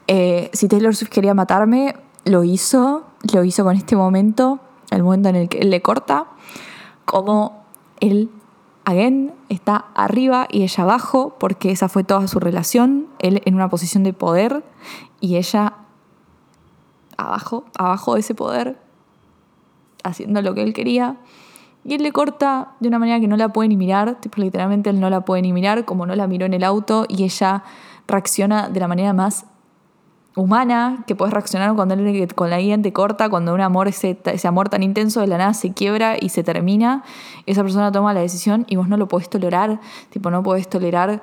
[0.08, 3.04] Eh, si Taylor Swift quería matarme, lo hizo.
[3.34, 6.27] Lo hizo con este momento, el momento en el que él le corta,
[7.05, 7.63] como
[7.99, 8.29] él,
[8.86, 13.07] again, está arriba y ella abajo, porque esa fue toda su relación.
[13.19, 14.63] Él en una posición de poder
[15.19, 15.73] y ella
[17.17, 18.77] abajo, abajo de ese poder,
[20.03, 21.17] haciendo lo que él quería.
[21.84, 24.99] Y él le corta de una manera que no la puede ni mirar, literalmente él
[24.99, 27.63] no la puede ni mirar, como no la miró en el auto, y ella
[28.07, 29.45] reacciona de la manera más
[30.36, 31.96] humana que puedes reaccionar cuando
[32.36, 35.54] con alguien te corta, cuando un amor, ese, ese amor tan intenso de la nada
[35.54, 37.04] se quiebra y se termina,
[37.46, 41.22] esa persona toma la decisión y vos no lo podés tolerar, tipo no podés tolerar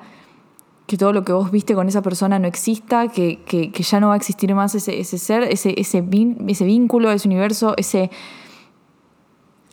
[0.86, 4.00] que todo lo que vos viste con esa persona no exista, que, que, que ya
[4.00, 6.04] no va a existir más ese, ese ser, ese, ese,
[6.46, 8.10] ese vínculo, ese universo, ese,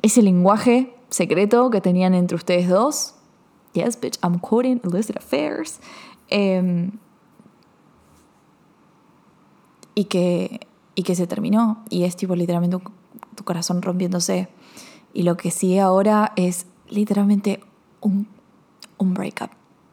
[0.01, 3.15] ese lenguaje secreto que tenían entre ustedes dos.
[3.73, 5.79] Yes, bitch, I'm quoting illicit affairs.
[6.29, 6.89] Eh,
[9.95, 11.83] y, que, y que se terminó.
[11.89, 12.77] Y es tipo literalmente
[13.35, 14.49] tu corazón rompiéndose.
[15.13, 17.61] Y lo que sigue ahora es literalmente
[18.01, 18.27] un,
[18.97, 19.49] un breakup,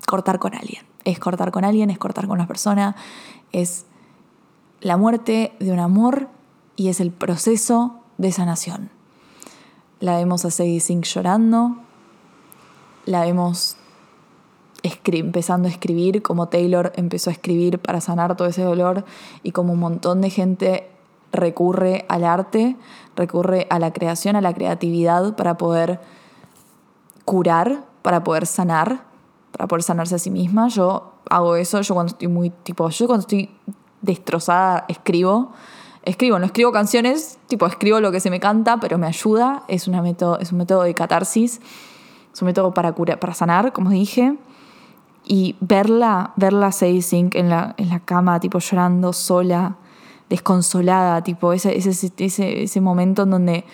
[0.07, 2.97] cortar con alguien es cortar con alguien, es cortar con una persona,
[3.53, 3.87] es
[4.81, 6.29] la muerte de un amor
[6.77, 8.91] y es el proceso de sanación.
[10.01, 11.77] La vemos a Sadie Sink llorando,
[13.05, 13.77] la vemos
[14.83, 19.05] empezando a escribir, como Taylor empezó a escribir para sanar todo ese dolor
[19.43, 20.89] y como un montón de gente
[21.33, 22.77] recurre al arte,
[23.17, 26.01] recurre a la creación, a la creatividad para poder
[27.25, 29.13] curar, para poder sanar
[29.53, 30.69] para poder sanarse a sí misma.
[30.69, 33.51] Yo hago eso, yo cuando estoy muy, tipo, yo cuando estoy
[34.01, 35.53] destrozada escribo.
[36.05, 39.63] Escribo, no escribo canciones, tipo escribo lo que se me canta, pero me ayuda.
[39.69, 41.61] Es, una método, es un método de catarsis,
[42.33, 44.37] es un método para, curar, para sanar, como dije.
[45.25, 49.77] Y verla, verla a Sink en la, en la cama, tipo llorando sola,
[50.29, 53.65] desconsolada, tipo ese, ese, ese, ese momento en donde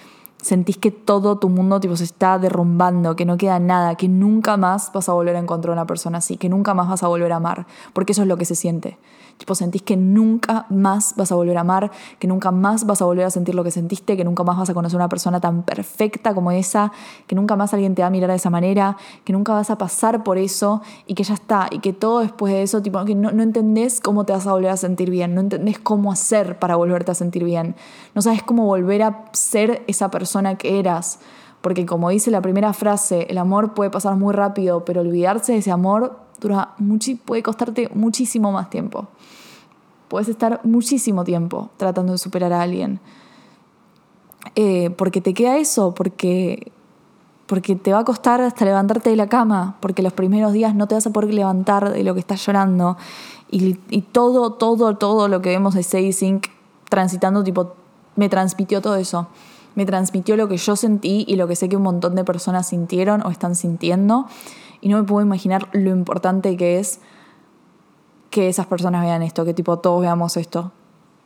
[0.40, 4.56] sentís que todo tu mundo tipo, se está derrumbando, que no queda nada, que nunca
[4.56, 7.32] más vas a volver a encontrar una persona así, que nunca más vas a volver
[7.32, 8.98] a amar, porque eso es lo que se siente.
[9.38, 13.04] Tipo, sentís que nunca más vas a volver a amar, que nunca más vas a
[13.04, 15.62] volver a sentir lo que sentiste, que nunca más vas a conocer una persona tan
[15.62, 16.92] perfecta como esa,
[17.26, 19.78] que nunca más alguien te va a mirar de esa manera, que nunca vas a
[19.78, 23.14] pasar por eso y que ya está, y que todo después de eso, tipo, que
[23.14, 26.58] no, no entendés cómo te vas a volver a sentir bien, no entendés cómo hacer
[26.58, 27.76] para volverte a sentir bien,
[28.14, 31.20] no sabes cómo volver a ser esa persona que eras.
[31.60, 35.58] Porque como dice la primera frase, el amor puede pasar muy rápido, pero olvidarse de
[35.58, 36.74] ese amor dura
[37.24, 39.08] puede costarte muchísimo más tiempo.
[40.08, 43.00] Puedes estar muchísimo tiempo tratando de superar a alguien.
[44.54, 46.72] Eh, porque te queda eso, porque,
[47.46, 50.86] porque te va a costar hasta levantarte de la cama, porque los primeros días no
[50.86, 52.96] te vas a poder levantar de lo que estás llorando.
[53.50, 53.74] Y,
[54.12, 56.48] todo, todo, todo lo que vemos de Sadie Sink
[56.88, 57.74] transitando, tipo,
[58.16, 59.28] me transmitió todo eso.
[59.78, 62.66] Me transmitió lo que yo sentí y lo que sé que un montón de personas
[62.66, 64.26] sintieron o están sintiendo.
[64.80, 66.98] Y no me puedo imaginar lo importante que es
[68.28, 70.72] que esas personas vean esto, que tipo todos veamos esto.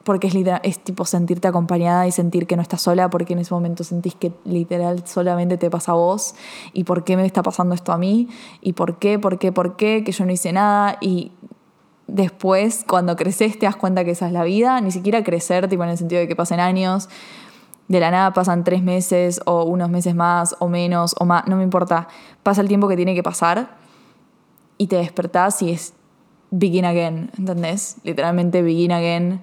[0.05, 3.39] Porque es, literal, es tipo sentirte acompañada y sentir que no estás sola, porque en
[3.39, 6.35] ese momento sentís que literal solamente te pasa a vos.
[6.75, 8.29] ¿Y por qué me está pasando esto a mí?
[8.61, 9.19] ¿Y por qué?
[9.19, 9.51] ¿Por qué?
[9.51, 10.05] ¿Por qué?
[10.05, 10.99] Que yo no hice nada.
[11.01, 11.33] Y
[12.07, 14.79] después, cuando creces, te das cuenta que esa es la vida.
[14.83, 17.09] Ni siquiera crecer, tipo en el sentido de que pasen años.
[17.93, 21.57] De la nada pasan tres meses o unos meses más o menos o más, no
[21.57, 22.09] me importa.
[22.43, 23.77] Pasa el tiempo que tiene que pasar
[24.79, 25.93] y te despertás y es
[26.51, 27.99] begin again, ¿entendés?
[28.03, 29.43] Literalmente begin again.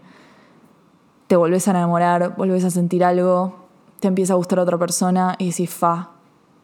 [1.27, 3.67] Te volvés a enamorar, volvés a sentir algo,
[3.99, 6.09] te empieza a gustar otra persona y decís fa.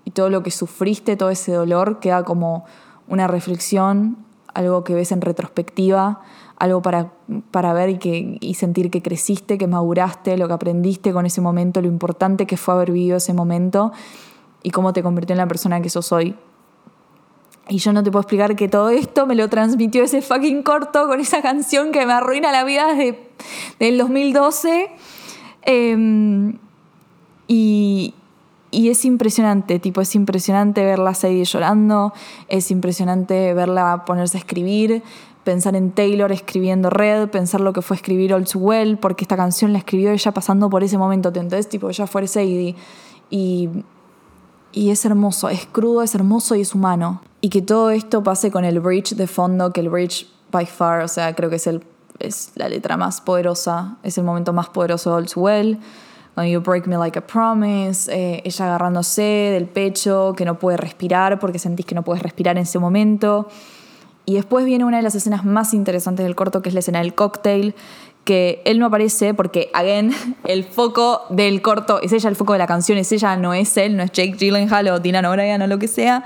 [0.06, 2.66] Y todo lo que sufriste, todo ese dolor queda como
[3.08, 4.26] una reflexión,
[4.56, 6.24] algo que ves en retrospectiva,
[6.58, 7.12] algo para,
[7.52, 11.42] para ver y, que, y sentir que creciste, que maduraste, lo que aprendiste con ese
[11.42, 13.92] momento, lo importante que fue haber vivido ese momento
[14.64, 16.36] y cómo te convirtió en la persona que sos hoy.
[17.68, 21.08] Y yo no te puedo explicar que todo esto me lo transmitió ese fucking corto
[21.08, 23.18] con esa canción que me arruina la vida desde
[23.80, 24.92] el 2012.
[25.64, 26.60] Em,
[27.48, 28.14] y,
[28.70, 32.14] y, es impresionante, tipo, es impresionante verla a llorando,
[32.48, 35.02] es impresionante verla ponerse a escribir,
[35.46, 39.72] pensar en Taylor escribiendo Red, pensar lo que fue escribir Too Well, porque esta canción
[39.72, 42.76] la escribió ella pasando por ese momento, entonces, tipo, ella fue Sadie.
[43.30, 43.70] Y,
[44.74, 48.50] y es hermoso, es crudo, es hermoso y es humano y que todo esto pase
[48.50, 51.68] con el bridge de fondo, que el bridge by far, o sea, creo que es,
[51.68, 51.84] el,
[52.18, 55.80] es la letra más poderosa, es el momento más poderoso de Too Well.
[56.36, 60.78] When You Break Me Like a Promise, eh, ella agarrándose del pecho, que no puede
[60.78, 63.48] respirar porque sentís que no puedes respirar en ese momento.
[64.26, 67.00] Y después viene una de las escenas más interesantes del corto, que es la escena
[67.00, 67.76] del cocktail,
[68.24, 70.12] que él no aparece porque, again,
[70.44, 73.78] el foco del corto es ella, el foco de la canción es ella, no es
[73.78, 76.24] él, no es Jake Gyllenhaal o Dylan O'Brien o lo que sea.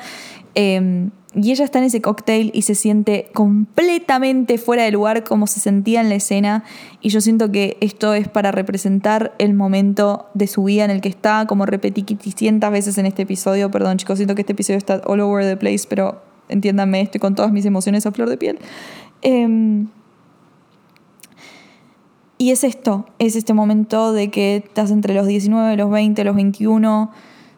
[0.56, 5.46] Em, y ella está en ese cóctel y se siente completamente fuera de lugar como
[5.46, 6.64] se sentía en la escena.
[7.02, 11.02] Y yo siento que esto es para representar el momento de su vida en el
[11.02, 13.70] que está, como repetí 500 veces en este episodio.
[13.70, 17.36] Perdón chicos, siento que este episodio está all over the place, pero entiéndanme, estoy con
[17.36, 18.60] todas mis emociones a flor de piel.
[19.22, 19.88] Em,
[22.38, 26.36] y es esto, es este momento de que estás entre los 19, los 20, los
[26.36, 27.12] 21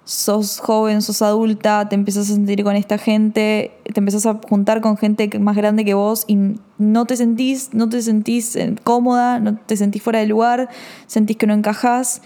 [0.03, 4.81] sos joven, sos adulta, te empiezas a sentir con esta gente, te empiezas a juntar
[4.81, 6.37] con gente más grande que vos y
[6.77, 10.69] no te sentís, no te sentís eh, cómoda, no te sentís fuera de lugar,
[11.05, 12.21] sentís que no encajás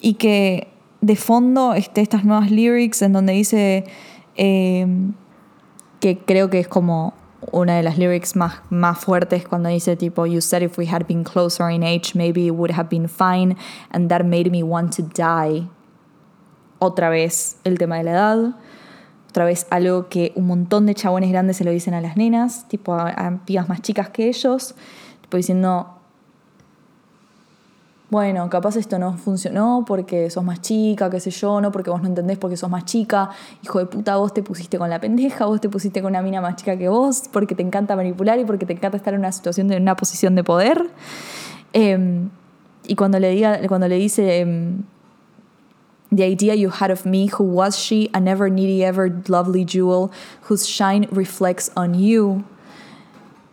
[0.00, 0.68] y que
[1.00, 3.84] de fondo este, estas nuevas lyrics en donde dice
[4.36, 5.12] em,
[6.00, 7.14] que creo que es como
[7.52, 11.06] una de las lyrics más, más fuertes cuando dice tipo You said if we had
[11.06, 13.56] been closer in age maybe it would have been fine
[13.90, 15.68] and that made me want to die.
[16.78, 18.56] Otra vez el tema de la edad,
[19.30, 22.68] otra vez algo que un montón de chabones grandes se lo dicen a las nenas,
[22.68, 24.74] tipo a, pibas más chicas que ellos,
[25.22, 25.95] tipo diciendo,
[28.08, 32.00] bueno, capaz esto no funcionó porque sos más chica, qué sé yo, no porque vos
[32.02, 33.30] no entendés porque sos más chica,
[33.64, 36.40] hijo de puta, vos te pusiste con la pendeja, vos te pusiste con una mina
[36.40, 39.32] más chica que vos, porque te encanta manipular y porque te encanta estar en una
[39.32, 40.88] situación de una posición de poder.
[41.72, 42.30] Em,
[42.86, 44.40] y cuando le, diga, cuando le dice...
[44.40, 44.84] Em,
[46.14, 50.12] The idea you had of me, who was she, a never needy, ever lovely jewel,
[50.42, 52.44] whose shine reflects on you.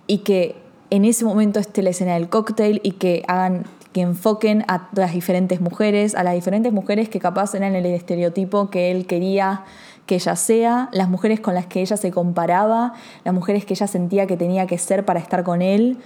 [0.06, 0.56] Y que
[0.92, 5.14] en ese momento esté la escena del cóctel y que hagan que enfoquen a las
[5.14, 9.64] diferentes mujeres, a las diferentes mujeres que capaz eran el estereotipo que él quería
[10.06, 13.88] que ella sea, las mujeres con las que ella se comparaba, las mujeres que ella
[13.88, 15.98] sentía que tenía que ser para estar con él,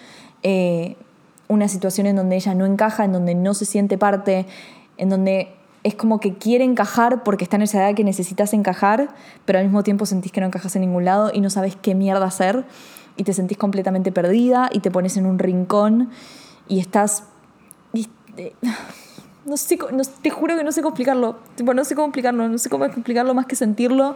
[0.44, 0.96] eh,
[1.48, 4.46] una situación en donde ella no encaja, en donde no se siente parte,
[4.98, 5.50] en donde
[5.84, 9.10] es como que quiere encajar porque está en esa edad que necesitas encajar,
[9.46, 11.96] pero al mismo tiempo sentís que no encajas en ningún lado y no sabes qué
[11.96, 12.66] mierda hacer
[13.16, 16.10] y te sentís completamente perdida y te pones en un rincón
[16.68, 17.24] y estás...
[19.46, 19.78] No sé,
[20.22, 21.38] te juro que no sé cómo explicarlo.
[21.74, 22.86] No sé cómo explicarlo, no sé cómo
[23.34, 24.16] más que sentirlo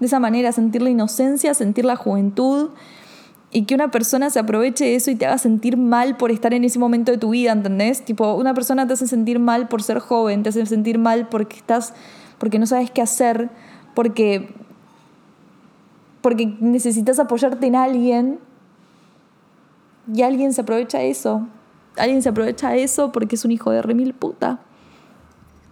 [0.00, 2.70] de esa manera, sentir la inocencia, sentir la juventud
[3.52, 6.54] y que una persona se aproveche de eso y te haga sentir mal por estar
[6.54, 8.02] en ese momento de tu vida, ¿entendés?
[8.02, 11.56] Tipo, una persona te hace sentir mal por ser joven, te hace sentir mal porque
[11.56, 11.92] estás,
[12.38, 13.50] porque no sabes qué hacer,
[13.94, 14.54] porque,
[16.22, 18.38] porque necesitas apoyarte en alguien
[20.12, 21.46] y alguien se aprovecha de eso.
[21.96, 24.60] Alguien se aprovecha de eso porque es un hijo de remil puta.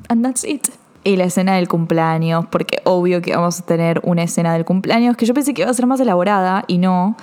[0.08, 0.68] And that's it.
[1.02, 5.16] Y la escena del cumpleaños, porque obvio que vamos a tener una escena del cumpleaños
[5.16, 7.16] que yo pensé que iba a ser más elaborada y no.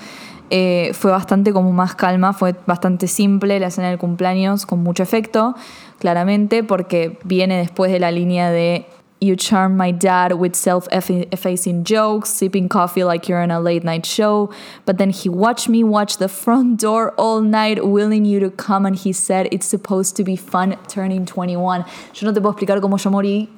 [0.49, 5.03] Eh, fue bastante como más calma, fue bastante simple la escena del cumpleaños con mucho
[5.03, 5.55] efecto,
[5.99, 8.87] claramente, porque viene después de la línea de
[9.20, 13.84] You charm my dad with self effacing jokes, sipping coffee like you're on a late
[13.84, 14.51] night show.
[14.86, 18.86] But then he watched me watch the front door all night, willing you to come,
[18.86, 21.84] and he said it's supposed to be fun turning 21.
[22.13, 23.49] Yo no te puedo explicar cómo yo morí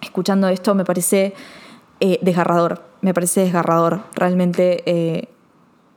[0.00, 1.34] escuchando esto, me parece
[2.00, 2.82] eh, desgarrador.
[3.00, 4.00] Me parece desgarrador.
[4.14, 4.82] Realmente.
[4.86, 5.28] Eh,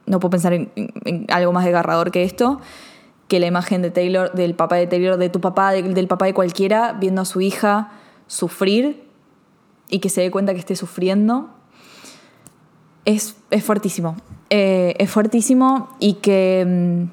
[0.06, 2.60] no puedo pensar en, algo más desgarrador que esto,
[3.28, 6.34] que la imagen de Taylor, del papá de Taylor, de tu papá, del papá de
[6.34, 7.92] cualquiera, viendo a su hija
[8.32, 9.04] sufrir
[9.90, 11.50] y que se dé cuenta que esté sufriendo.
[13.04, 14.16] Es, es fuertísimo.
[14.50, 17.04] Eh, es fuertísimo y que, mm,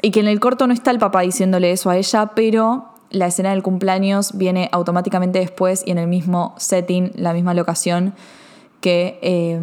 [0.00, 3.26] y que en el corto no está el papá diciéndole eso a ella, pero la
[3.26, 8.14] escena del cumpleaños viene automáticamente después y en el mismo setting, la misma locación
[8.80, 9.60] que eh,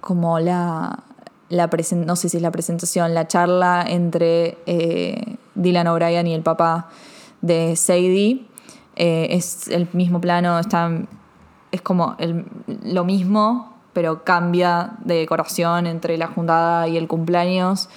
[0.00, 1.04] como la,
[1.50, 1.70] la
[2.04, 6.88] no sé si es la presentación, la charla entre eh, Dylan O'Brien y el papá
[7.44, 8.46] de Sadie.
[8.96, 10.90] Eh, es el mismo plano, está,
[11.70, 12.16] es como
[12.84, 17.88] lo mismo, pero cambia de decoración entre la juntada y el cumpleaños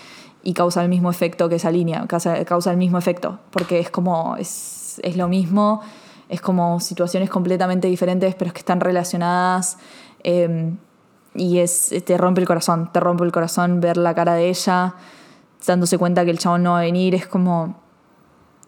[0.44, 3.90] y causa el mismo efecto que esa línea, causa, causa el mismo efecto, porque es
[3.90, 5.82] como, es, es, lo mismo,
[6.30, 9.78] es como situaciones completamente diferentes, pero que están relacionadas.
[10.24, 10.74] Eh,
[11.36, 14.96] y es, te rompe el corazón, te rompe el corazón ver la cara de ella,
[15.66, 17.87] dándose cuenta que el chabón no va a venir, es como...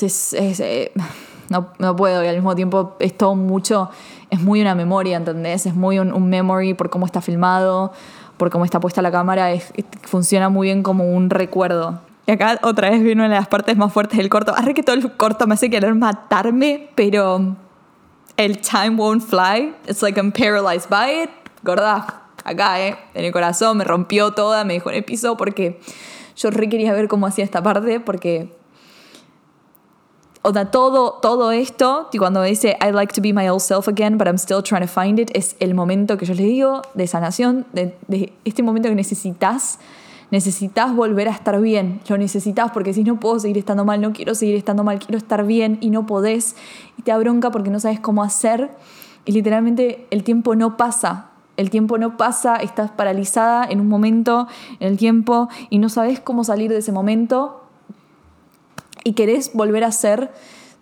[0.02, 0.92] Es, eh,
[1.50, 3.90] no, no, puedo y al mismo tiempo es todo mucho,
[4.30, 5.66] es muy una memoria, ¿entendés?
[5.66, 7.92] Es muy un, memory por cómo está filmado,
[8.38, 9.74] por cómo está puesta la cámara, es,
[10.04, 12.02] funciona muy bien como un recuerdo.
[12.28, 14.54] Y acá otra vez viene una de las partes más fuertes del corto.
[14.56, 17.56] Arre que todo el corto me hace querer matarme, pero
[18.38, 19.74] el time won't fly.
[19.88, 21.30] It's like I'm paralyzed by it.
[21.64, 22.96] Gorda, acá, ¿eh?
[23.16, 25.80] En el corazón, me rompió toda, me dejó en el piso porque
[26.36, 28.59] yo re quería ver cómo hacía esta parte porque...
[30.42, 33.90] O sea, todo, todo esto, y cuando dice I'd like to be my old self
[33.90, 36.82] again, but I'm still trying to find it, es el momento que yo les digo
[36.94, 39.80] de sanación, de, de este momento que necesitas,
[40.32, 44.14] necesitas volver a estar bien, lo necesitas porque si no puedo seguir estando mal, no
[44.14, 46.56] quiero seguir estando mal, quiero estar bien y no podés,
[46.98, 48.70] y te abronca porque no sabes cómo hacer,
[49.26, 54.48] y literalmente el tiempo no pasa, el tiempo no pasa, estás paralizada en un momento,
[54.80, 57.59] en el tiempo, y no sabes cómo salir de ese momento.
[59.04, 60.32] Y querés volver a ser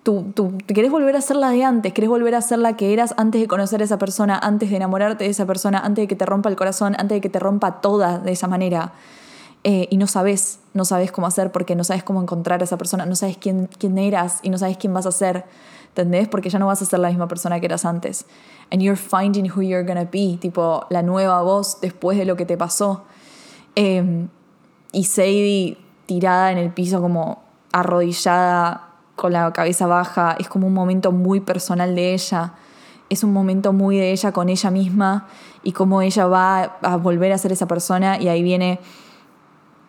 [0.04, 3.14] tú, querés volver a ser la de antes, querés volver a ser la que eras
[3.18, 6.16] antes de conocer a esa persona, antes de enamorarte de esa persona, antes de que
[6.16, 8.94] te rompa el corazón, antes de que te rompa toda de esa manera.
[9.66, 12.78] Eh, y no sabes, no sabes cómo hacer porque no sabes cómo encontrar a esa
[12.78, 15.44] persona, no sabes quién, quién eras y no sabes quién vas a ser,
[15.90, 16.30] ¿entendés?
[16.30, 18.26] Porque ya no vas a ser la misma persona que eras antes
[18.72, 22.46] and you're finding who you're gonna be, tipo la nueva voz después de lo que
[22.46, 23.04] te pasó.
[23.76, 24.30] Em,
[24.92, 27.44] y Sadie tirada en el piso como
[27.80, 32.54] arrodillada con la cabeza baja, es como un momento muy personal de ella,
[33.10, 35.28] es un momento muy de ella con ella misma
[35.64, 38.80] y cómo ella va a volver a ser esa persona y ahí viene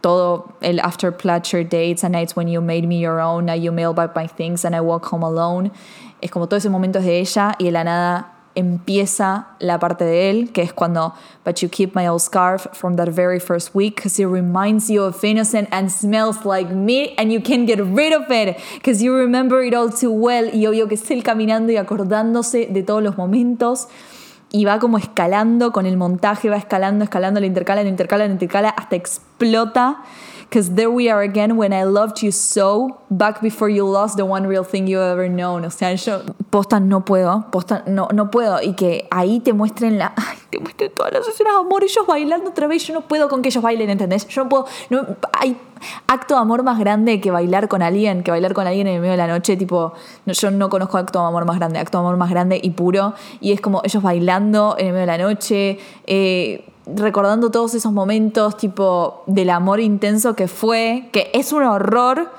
[0.00, 3.72] todo el after pleasure dates and nights when you made me your own, now you
[3.72, 5.72] mail back my things and I walk home alone.
[6.20, 10.04] Es como todo ese momento es de ella y de la nada empieza la parte
[10.04, 13.74] de él, que es cuando, but you keep my old scarf from that very first
[13.74, 17.78] week because it reminds you of innocent and smells like me and you can't get
[17.78, 20.50] rid of it because you remember it all too well.
[20.52, 23.88] Y obvio que es caminando y acordándose de todos los momentos
[24.50, 28.32] y va como escalando con el montaje, va escalando, escalando, la intercala, la intercala, la
[28.32, 30.02] intercala, hasta explota.
[30.50, 34.24] Cause there we are again when I loved you so, back before you lost the
[34.24, 35.66] one real thing you ever known.
[35.66, 38.58] O sea, yo posta no puedo, posta no, no puedo.
[38.62, 40.14] Y que ahí te muestren la.
[40.16, 42.82] Ay, te muestren todas las escenas de amor, ellos bailando otra vez.
[42.86, 44.26] Yo no puedo con que ellos bailen, ¿entendés?
[44.28, 44.66] Yo no puedo.
[44.88, 45.06] No,
[45.38, 45.54] hay
[46.06, 49.00] acto de amor más grande que bailar con alguien, que bailar con alguien en el
[49.02, 49.54] medio de la noche.
[49.58, 49.92] Tipo,
[50.24, 53.12] yo no conozco acto de amor más grande, acto de amor más grande y puro.
[53.42, 55.78] Y es como ellos bailando en el medio de la noche.
[56.06, 56.64] Eh,
[56.94, 62.30] recordando todos esos momentos, tipo, del amor intenso que fue, que es un horror,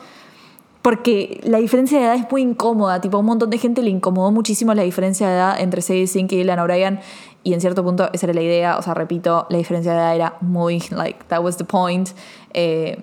[0.82, 3.90] porque la diferencia de edad es muy incómoda, tipo, a un montón de gente le
[3.90, 7.00] incomodó muchísimo la diferencia de edad entre Sadie Sink y Ilan O'Brien,
[7.44, 10.16] y en cierto punto esa era la idea, o sea, repito, la diferencia de edad
[10.16, 12.10] era muy, like, that was the point.
[12.54, 13.02] Eh,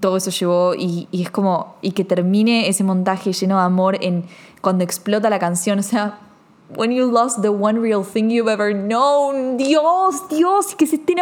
[0.00, 3.96] todo eso llevó y, y, es como, y que termine ese montaje lleno de amor
[4.02, 4.24] en
[4.60, 6.18] cuando explota la canción, o sea,
[6.76, 9.56] when you lost the one real thing you've ever known.
[9.56, 11.18] Dios, Dios, y que se estén,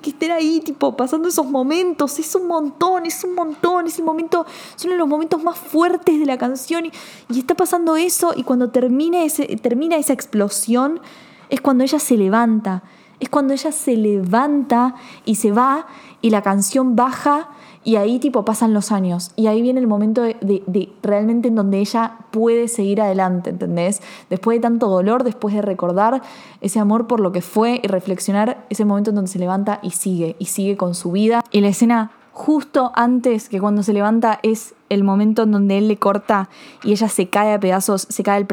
[0.00, 2.18] que estén ahí, tipo, pasando esos momentos.
[2.18, 3.86] Es un montón, es un montón.
[3.86, 6.86] Es el momento, son los momentos más fuertes de la canción.
[6.86, 6.92] Y,
[7.30, 8.32] y está pasando eso.
[8.36, 11.00] Y cuando termina, ese, termina esa explosión,
[11.48, 12.82] es cuando ella se levanta.
[13.18, 15.86] Es cuando ella se levanta y se va
[16.20, 17.48] y la canción baja
[17.86, 21.78] y ahí tipo pasan los años y ahí viene el momento de, realmente en donde
[21.78, 24.02] ella puede seguir adelante, ¿entendés?
[24.28, 26.20] Después de tanto dolor, después de recordar
[26.60, 29.90] ese amor por lo que fue y reflexionar ese momento en donde se levanta y
[29.90, 31.44] sigue, y sigue con su vida.
[31.52, 35.86] Y la escena justo antes que cuando se levanta es el momento en donde él
[35.86, 36.48] le corta
[36.82, 38.46] y ella se cae a pedazos, se cae al,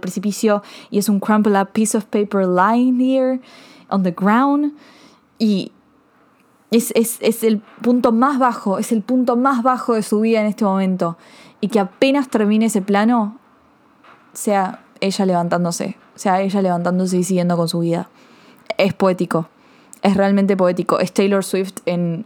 [0.00, 3.38] precipicio y es un crumpled up piece of paper lying here
[3.90, 4.72] on the ground.
[5.38, 5.72] Y
[6.72, 10.64] es, el punto más bajo, es el punto más bajo de su vida en este
[10.64, 11.18] momento.
[11.60, 13.38] Y que apenas termine ese plano,
[14.32, 18.08] sea ella levantándose, sea ella levantándose y siguiendo con su vida.
[18.78, 19.48] Es poético,
[20.02, 20.98] es realmente poético.
[20.98, 22.24] Es Taylor Swift en,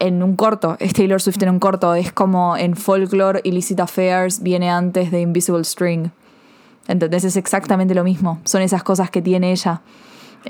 [0.00, 1.94] en un corto, es Taylor Swift en un corto.
[1.94, 6.10] Es como en Folklore, Illicit Affairs viene antes de Invisible String.
[6.88, 7.24] ¿Entendés?
[7.24, 8.40] Es exactamente lo mismo.
[8.44, 9.82] Son esas cosas que tiene ella.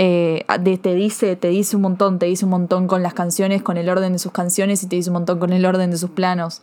[0.01, 0.45] Eh,
[0.81, 3.89] te, dice, te dice un montón, te dice un montón con las canciones, con el
[3.89, 6.63] orden de sus canciones y te dice un montón con el orden de sus planos.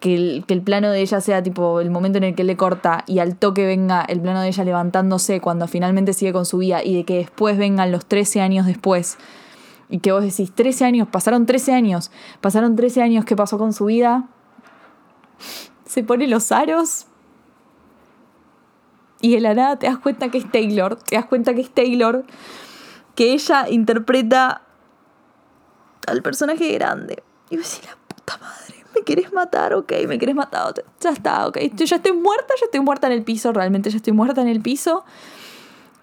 [0.00, 3.18] Que el, plano de ella sea tipo el momento en el que le corta y
[3.18, 6.94] al toque venga el plano de ella levantándose cuando finalmente sigue con su vida y
[6.94, 9.18] de que después vengan los 13 años después.
[9.90, 13.74] Y que vos decís, 13 años, pasaron 13 años, pasaron 13 años, ¿qué pasó con
[13.74, 14.28] su vida?
[15.84, 17.06] Se pone los aros,
[19.20, 21.70] y de la nada te das cuenta que es Taylor, te das cuenta que es
[21.70, 22.24] Taylor,
[23.14, 24.62] que ella interpreta
[26.06, 27.22] al personaje grande.
[27.50, 29.74] Y yo decía, la puta madre, ¿me querés matar?
[29.74, 33.22] Ok, me querés matar, ya está, ok, ya estoy muerta, ya estoy muerta en el
[33.22, 35.04] piso, realmente ya estoy muerta en el piso.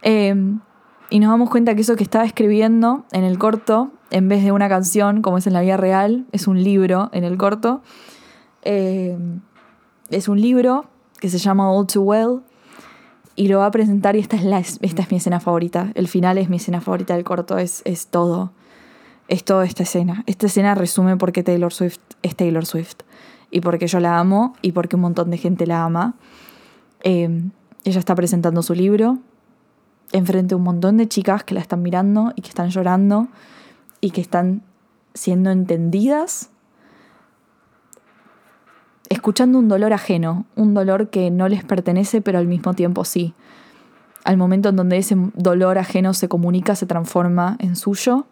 [0.02, 0.60] Em,
[1.10, 4.52] y nos damos cuenta que eso que estaba escribiendo en el corto, en vez de
[4.52, 7.82] una canción, como es en la vida real, es un libro en el corto.
[8.64, 9.42] Em,
[10.10, 10.86] es un libro
[11.20, 12.42] que se llama All Too Well
[13.36, 15.92] y lo va a presentar y esta es, la, esta es mi escena favorita.
[15.96, 18.52] El final es mi escena favorita del corto, es, es todo.
[19.28, 20.24] Es toda esta escena.
[20.28, 22.98] Esta escena resume por qué Taylor Swift es Taylor Swift.
[23.50, 26.16] Y porque yo la amo y porque un montón de gente la ama.
[27.02, 27.52] Em,
[27.84, 29.20] ella está presentando su libro
[30.14, 33.28] enfrente de un montón de chicas que la están mirando y que están llorando
[34.00, 34.62] y que están
[35.14, 36.52] siendo entendidas
[39.10, 43.34] escuchando un dolor ajeno, un dolor que no les pertenece pero al mismo tiempo sí.
[44.24, 48.26] Al momento en donde ese dolor ajeno se comunica, se transforma en suyo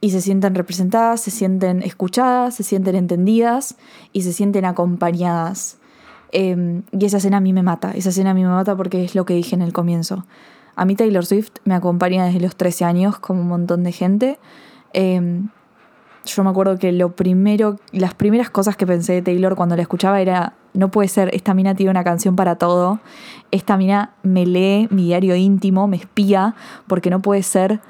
[0.00, 3.76] y se sienten representadas, se sienten escuchadas, se sienten entendidas
[4.12, 5.78] y se sienten acompañadas.
[6.32, 9.04] Em, y esa escena a mí me mata, esa escena a mí me mata porque
[9.04, 10.26] es lo que dije en el comienzo.
[10.76, 14.38] A mí Taylor Swift me acompaña desde los 13 años como un montón de gente.
[14.92, 15.48] Em,
[16.24, 19.82] yo me acuerdo que lo primero, las primeras cosas que pensé de Taylor cuando la
[19.82, 23.00] escuchaba era, no puede ser, esta mina tiene una canción para todo,
[23.50, 26.54] esta mina me lee mi diario íntimo, me espía,
[26.86, 27.80] porque no puede ser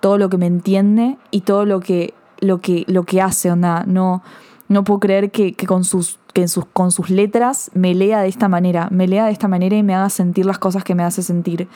[0.00, 3.84] todo lo que me entiende y todo lo que, lo que, lo que hace, onda,
[3.86, 4.22] no,
[4.68, 8.48] no puedo creer que, que con sus sus, con sus letras me lea de esta
[8.48, 11.22] manera, me lea de esta manera y me haga sentir las cosas que me hace
[11.22, 11.68] sentir.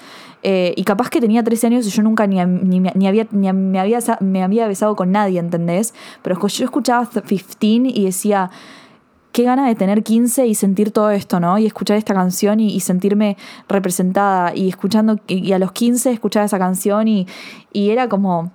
[0.43, 3.81] Eh, y capaz que tenía 13 años y yo nunca ni, ni, había, ni me,
[3.81, 5.95] había, me había besado con nadie, ¿entendés?
[6.23, 7.57] Pero yo escuchaba 15
[7.89, 8.51] y decía,
[9.33, 11.59] qué gana de tener 15 y sentir todo esto, ¿no?
[11.59, 13.37] Y escuchar esta canción y, sentirme
[13.69, 14.55] representada.
[14.55, 17.27] Y escuchando, y, a los 15 escuchar esa canción y
[17.73, 18.53] era como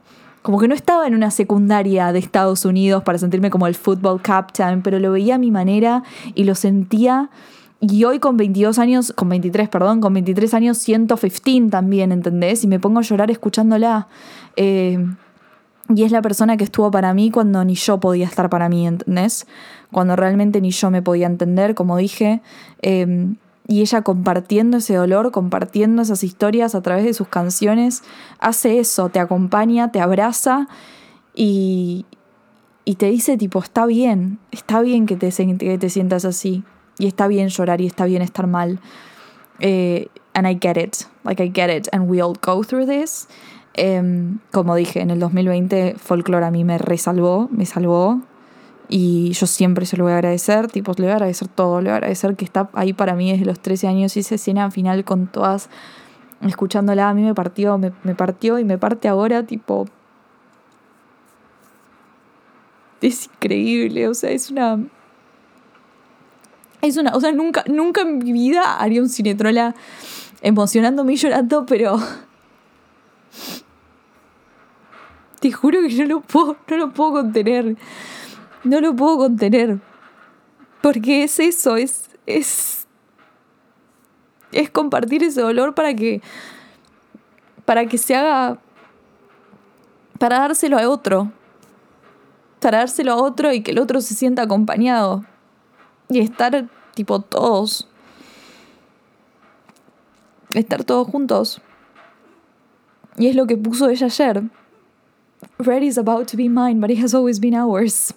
[0.47, 4.21] como que no estaba en una secundaria de Estados Unidos para sentirme como el football
[4.21, 6.03] captain, pero lo veía a mi manera
[6.35, 7.29] y lo sentía
[7.81, 12.63] Y hoy con 22 años, con 23, perdón, con 23 años siento 15 también, ¿entendés?
[12.63, 14.07] Y me pongo a llorar escuchándola.
[14.55, 15.05] Eh,
[15.93, 18.87] y es la persona que estuvo para mí cuando ni yo podía estar para mí,
[18.87, 19.47] ¿entendés?
[19.91, 22.41] Cuando realmente ni yo me podía entender, como dije.
[22.81, 23.35] Eh,
[23.67, 28.03] y ella compartiendo ese dolor, compartiendo esas historias a través de sus canciones,
[28.39, 30.67] hace eso, te acompaña, te abraza
[31.35, 32.05] y,
[32.87, 35.31] y te dice tipo, está bien, está bien que te,
[35.89, 36.63] sientas así.
[36.97, 38.79] Y está bien llorar y está bien estar mal.
[39.59, 43.27] Eh, and I get it, like I get it, and we all go through this.
[43.73, 48.21] Em, como dije, en el 2020 Folklore a mí me resalvó, me salvó.
[48.89, 51.89] Y yo siempre se lo voy a agradecer, tipo, le voy a agradecer todo, le
[51.89, 55.03] voy a agradecer que está ahí para mí desde los 13 años esa escena final
[55.03, 55.69] con todas,
[56.41, 59.87] escuchándola, a mí me partió, me, me partió y me parte ahora, tipo...
[63.01, 64.79] Es increíble, o sea, es una
[66.81, 69.75] es una, o sea, nunca, nunca en mi vida haría un cinetrola
[70.41, 71.97] emocionándome y llorando, pero
[75.39, 77.75] te juro que no puedo, no lo puedo contener.
[78.63, 79.79] No lo puedo contener.
[80.81, 82.87] Porque es eso, es, es,
[84.51, 86.21] es compartir ese dolor para que,
[87.65, 88.59] para que se haga,
[90.19, 91.31] para dárselo a otro.
[92.59, 95.23] Para dárselo a otro y que el otro se sienta acompañado
[96.09, 97.87] y estar tipo todos.
[100.53, 101.61] Estar todos juntos.
[103.17, 104.43] Y es lo que puso ella ayer.
[105.59, 108.13] Red is about to be mine, but it has always been ours.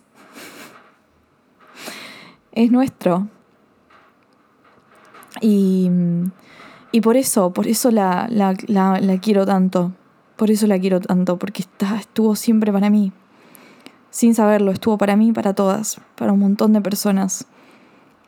[2.52, 3.28] Es nuestro.
[5.40, 5.90] Y,
[6.92, 9.92] y por eso, por eso la, la, la, quiero tanto.
[10.36, 13.12] Por eso la quiero tanto, porque está, estuvo siempre para mí.
[14.10, 17.46] Sin saberlo, estuvo para mí, para todas, para un montón de personas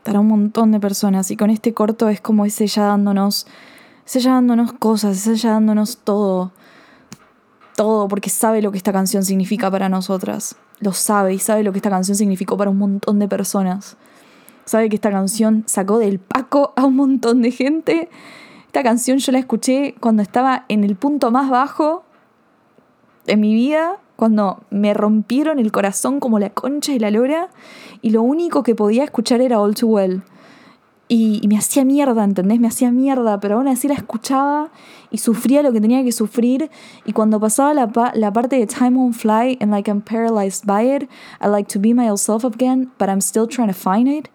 [0.02, 3.46] para un montón de personas y con este corto es como ese ya dándonos,
[4.06, 6.52] ese ya dándonos cosas, ese ya dándonos todo,
[7.76, 11.72] todo, porque sabe lo que esta canción significa para nosotras, lo sabe y sabe lo
[11.72, 13.96] que esta canción significó para un montón de personas,
[14.64, 18.08] sabe que esta canción sacó del paco a un montón de gente,
[18.66, 22.04] esta canción yo la escuché cuando estaba en el punto más bajo
[23.26, 27.48] de mi vida cuando me rompieron el corazón como la concha y la lora
[28.02, 30.22] y lo único que podía escuchar era All Too Well.
[31.14, 32.58] Y, me hacía mierda, ¿entendés?
[32.58, 34.70] Me hacía mierda, pero aún así la escuchaba
[35.10, 36.70] y sufría lo que tenía que sufrir.
[37.04, 40.80] Y cuando pasaba la, la parte de Time Won't Fly and like I'm paralyzed by
[40.86, 44.30] it, I like to be myself again, but I'm still trying to find it.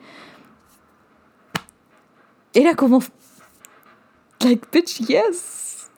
[2.53, 3.01] Era como,
[4.41, 5.89] like, bitch, yes.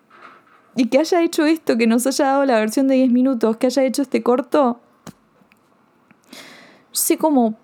[0.78, 3.68] Y que haya hecho esto, que nos haya dado la versión de 10 minutos, que
[3.68, 4.80] haya hecho este corto,
[6.94, 7.58] sé cómo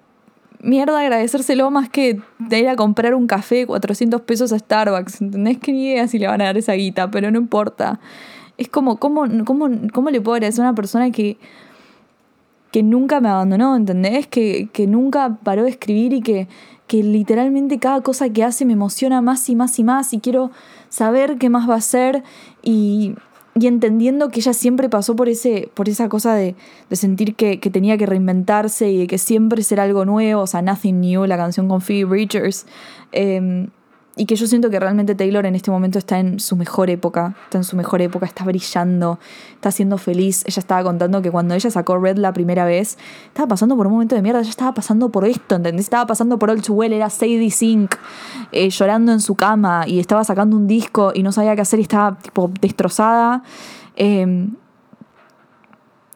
[0.62, 5.22] mierda agradecérselo más que de ir a comprar un café 400 pesos a Starbucks.
[5.22, 5.58] ¿Entendés?
[5.60, 7.99] Que ni idea si le van a dar esa guita, pero no importa.
[8.58, 11.38] Es como, ¿cómo, cómo, cómo le puedo agradecer a una persona que,
[12.72, 14.28] que nunca me abandonó, ¿entendés?
[14.28, 16.47] Que, que nunca paró de escribir y que,
[16.88, 20.51] que literalmente cada cosa que hace me emociona más y más y más y quiero
[20.89, 22.24] saber qué más va a hacer
[22.64, 23.16] y,
[23.58, 26.56] y entendiendo que ella siempre pasó por, ese, por esa cosa de,
[26.89, 30.47] de sentir que, que, tenía que reinventarse y de que siempre será algo nuevo, o
[30.47, 32.66] sea, Nothing New, la canción con Phoebe Bridgers.
[33.14, 33.68] Eh,
[34.18, 37.36] y que yo siento que realmente Taylor en este momento está en su mejor época,
[37.45, 39.20] está en su mejor época, está brillando,
[39.55, 40.43] está siendo feliz.
[40.45, 42.97] Ella estaba contando que cuando ella sacó Red la primera vez,
[43.28, 45.86] estaba pasando por un momento de mierda, ella estaba pasando por esto, ¿entendés?
[45.86, 47.95] Estaba pasando por All Too era Sadie Sink,
[48.51, 51.80] eh, llorando en su cama y estaba sacando un disco y no sabía qué hacer
[51.80, 53.43] y estaba tipo destrozada.
[53.97, 54.47] Eh,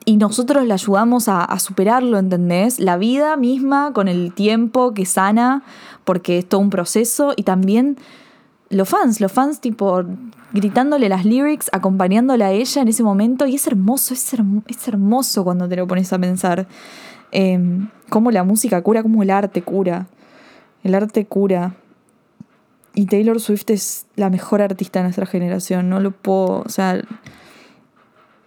[0.09, 2.79] y nosotros la ayudamos a, superarlo, ¿entendés?
[2.79, 5.61] La vida misma con el tiempo que sana,
[6.03, 7.95] porque es todo un proceso, y también
[8.71, 10.03] los fans, los fans tipo
[10.51, 14.87] gritándole las lyrics, acompañándola a ella en ese momento, y es hermoso, es, hermo, es
[14.87, 16.67] hermoso cuando te lo pones a pensar.
[17.31, 17.59] Eh,
[18.09, 20.07] cómo la música cura, cómo el arte cura.
[20.83, 21.75] El arte cura.
[22.95, 26.99] Y Taylor Swift es la mejor artista de nuestra generación, no lo puedo, o sea,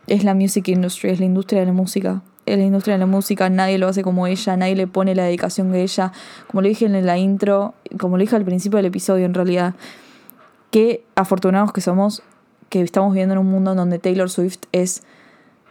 [0.07, 2.23] es la music industry, es la industria de la música.
[2.45, 5.23] Es la industria de la música, nadie lo hace como ella, nadie le pone la
[5.23, 6.13] dedicación de ella.
[6.49, 9.75] Como lo dije en la intro, como lo dije al principio del episodio en realidad,
[10.73, 12.23] qué afortunados que somos
[12.69, 15.03] que estamos viviendo en un mundo donde Taylor Swift es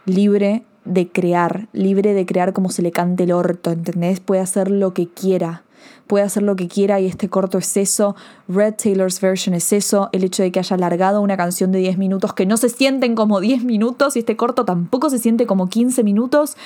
[0.06, 4.20] libre de crear, libre de crear como se le cante el orto, ¿entendés?
[4.20, 5.62] Puede hacer lo que quiera
[6.06, 8.16] puede hacer lo que quiera y este corto es eso,
[8.48, 11.98] Red Taylor's version es eso, el hecho de que haya alargado una canción de 10
[11.98, 15.68] minutos que no se sienten como 10 minutos y este corto tampoco se siente como
[15.68, 16.56] 15 minutos,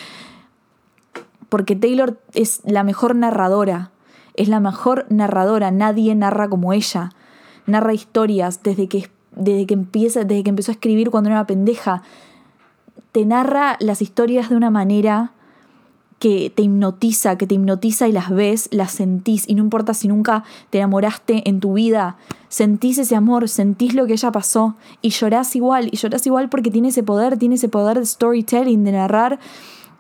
[1.49, 3.91] porque Taylor es la mejor narradora,
[4.35, 7.12] Es la mejor narradora, nadie narra como ella.
[7.64, 11.47] Narra historias desde que, desde que, empieza, desde que empezó a escribir cuando era una
[11.47, 12.03] pendeja.
[13.12, 15.33] Te narra las historias de una manera
[16.19, 20.09] que te hipnotiza, que te hipnotiza y las ves, las sentís, y no importa si
[20.09, 22.17] nunca te enamoraste en tu vida,
[22.49, 26.71] sentís ese amor, sentís lo que ella pasó, y llorás igual, y llorás igual porque
[26.71, 29.39] tiene ese poder, tiene ese poder de storytelling, de narrar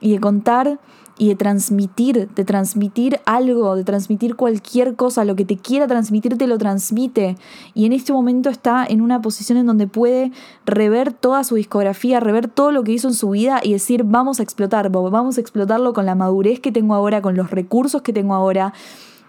[0.00, 0.78] y de contar
[1.18, 6.36] y de transmitir, de transmitir algo, de transmitir cualquier cosa, lo que te quiera transmitir
[6.36, 7.36] te lo transmite.
[7.74, 10.32] Y en este momento está en una posición en donde puede
[10.66, 14.40] rever toda su discografía, rever todo lo que hizo en su vida y decir, vamos
[14.40, 18.12] a explotar, vamos a explotarlo con la madurez que tengo ahora, con los recursos que
[18.12, 18.74] tengo ahora.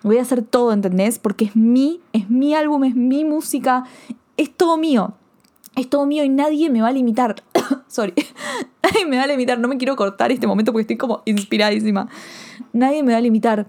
[0.04, 1.20] Voy a hacer todo, ¿entendés?
[1.20, 3.86] Porque es mi, es mi álbum, es mi música,
[4.36, 5.14] es todo mío
[5.78, 7.36] es todo mío y nadie me va a limitar.
[7.88, 8.14] Sorry.
[8.84, 9.60] Nadie me va a limitar.
[9.60, 12.08] No me quiero cortar este momento porque estoy como inspiradísima.
[12.74, 13.68] Nadie me va a limitar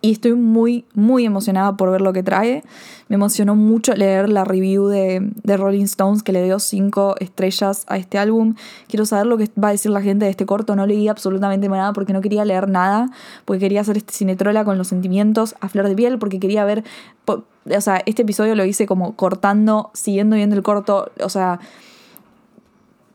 [0.00, 2.62] y estoy muy, muy emocionada por ver lo que trae.
[3.08, 7.84] Me emocionó mucho leer la review de, de, Rolling Stones que le dio cinco estrellas
[7.88, 8.54] a este álbum.
[8.86, 10.76] Quiero saber lo que va a decir la gente de este corto.
[10.76, 13.10] No leí absolutamente nada porque no quería leer nada,
[13.44, 16.84] porque quería hacer este cinetrola con los sentimientos a flor de piel, porque quería ver...
[17.26, 21.58] O sea, este episodio lo hice como cortando, siguiendo viendo el corto, o sea...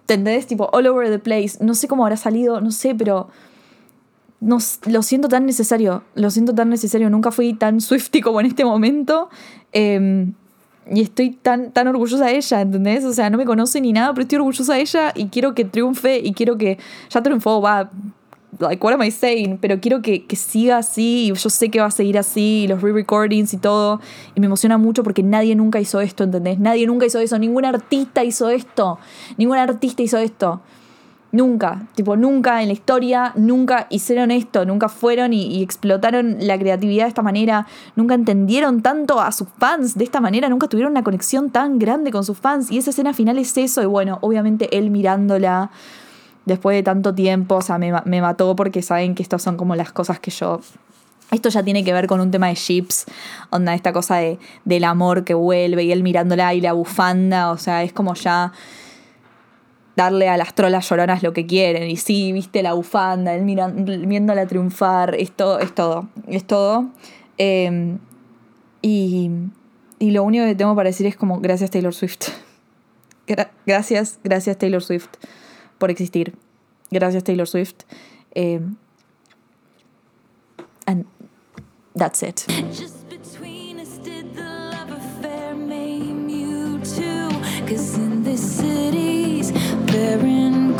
[0.08, 0.48] ¿Entendés?
[0.48, 1.58] Tipo, all over the place.
[1.64, 3.30] No sé cómo habrá salido, no sé, pero
[4.42, 8.48] no, lo siento tan necesario, lo siento tan necesario, nunca fui tan Swifty como en
[8.48, 9.30] este momento.
[9.72, 10.34] Em,
[10.92, 13.06] y estoy tan, tan orgullosa de ella, ¿entendés?
[13.06, 15.64] O sea, no me conoce ni nada, pero estoy orgullosa de ella y quiero que
[15.64, 16.78] triunfe y quiero que.
[17.10, 17.90] Ya triunfó, va.
[18.60, 19.58] Like, what am I saying?
[19.60, 22.68] Pero quiero que, que siga así y yo sé que va a seguir así, y
[22.68, 24.00] los re-recordings y todo.
[24.36, 26.60] Y me emociona mucho porque nadie nunca hizo esto, ¿entendés?
[26.60, 29.00] Nadie nunca hizo eso, ningún artista hizo esto.
[29.38, 30.62] Ningún artista hizo esto.
[31.34, 37.06] Nunca, tipo, nunca en la historia, nunca hicieron esto, nunca fueron y, explotaron la creatividad
[37.06, 41.04] de esta manera, nunca entendieron tanto a sus fans de esta manera, nunca tuvieron una
[41.04, 42.72] conexión tan grande con sus fans.
[42.72, 45.72] Y esa escena final es eso, y bueno, obviamente él mirándola
[46.46, 49.76] después de tanto tiempo, o sea, me, me mató porque saben que estas son como
[49.76, 50.60] las cosas que yo
[51.32, 53.06] esto ya tiene que ver con un tema de chips,
[53.50, 57.58] onda, esta cosa de, del amor que vuelve y él mirándola y la bufanda, o
[57.58, 58.52] sea, es como ya
[59.96, 61.90] darle a las trolas lloronas lo que quieren.
[61.90, 66.90] Y sí, viste la bufanda, él viéndola triunfar, es todo, es todo, es todo.
[67.38, 68.00] Em,
[68.82, 69.32] y,
[69.98, 72.30] y, lo único que tengo para decir es como gracias Taylor Swift.
[73.66, 75.10] gracias, gracias Taylor Swift
[75.84, 76.34] por existir.
[76.92, 77.84] Gracias Taylor Swift.
[78.38, 78.78] Um,
[80.88, 81.06] and
[81.94, 82.46] that's it.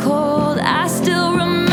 [0.00, 0.58] cold.
[0.58, 1.63] I still remember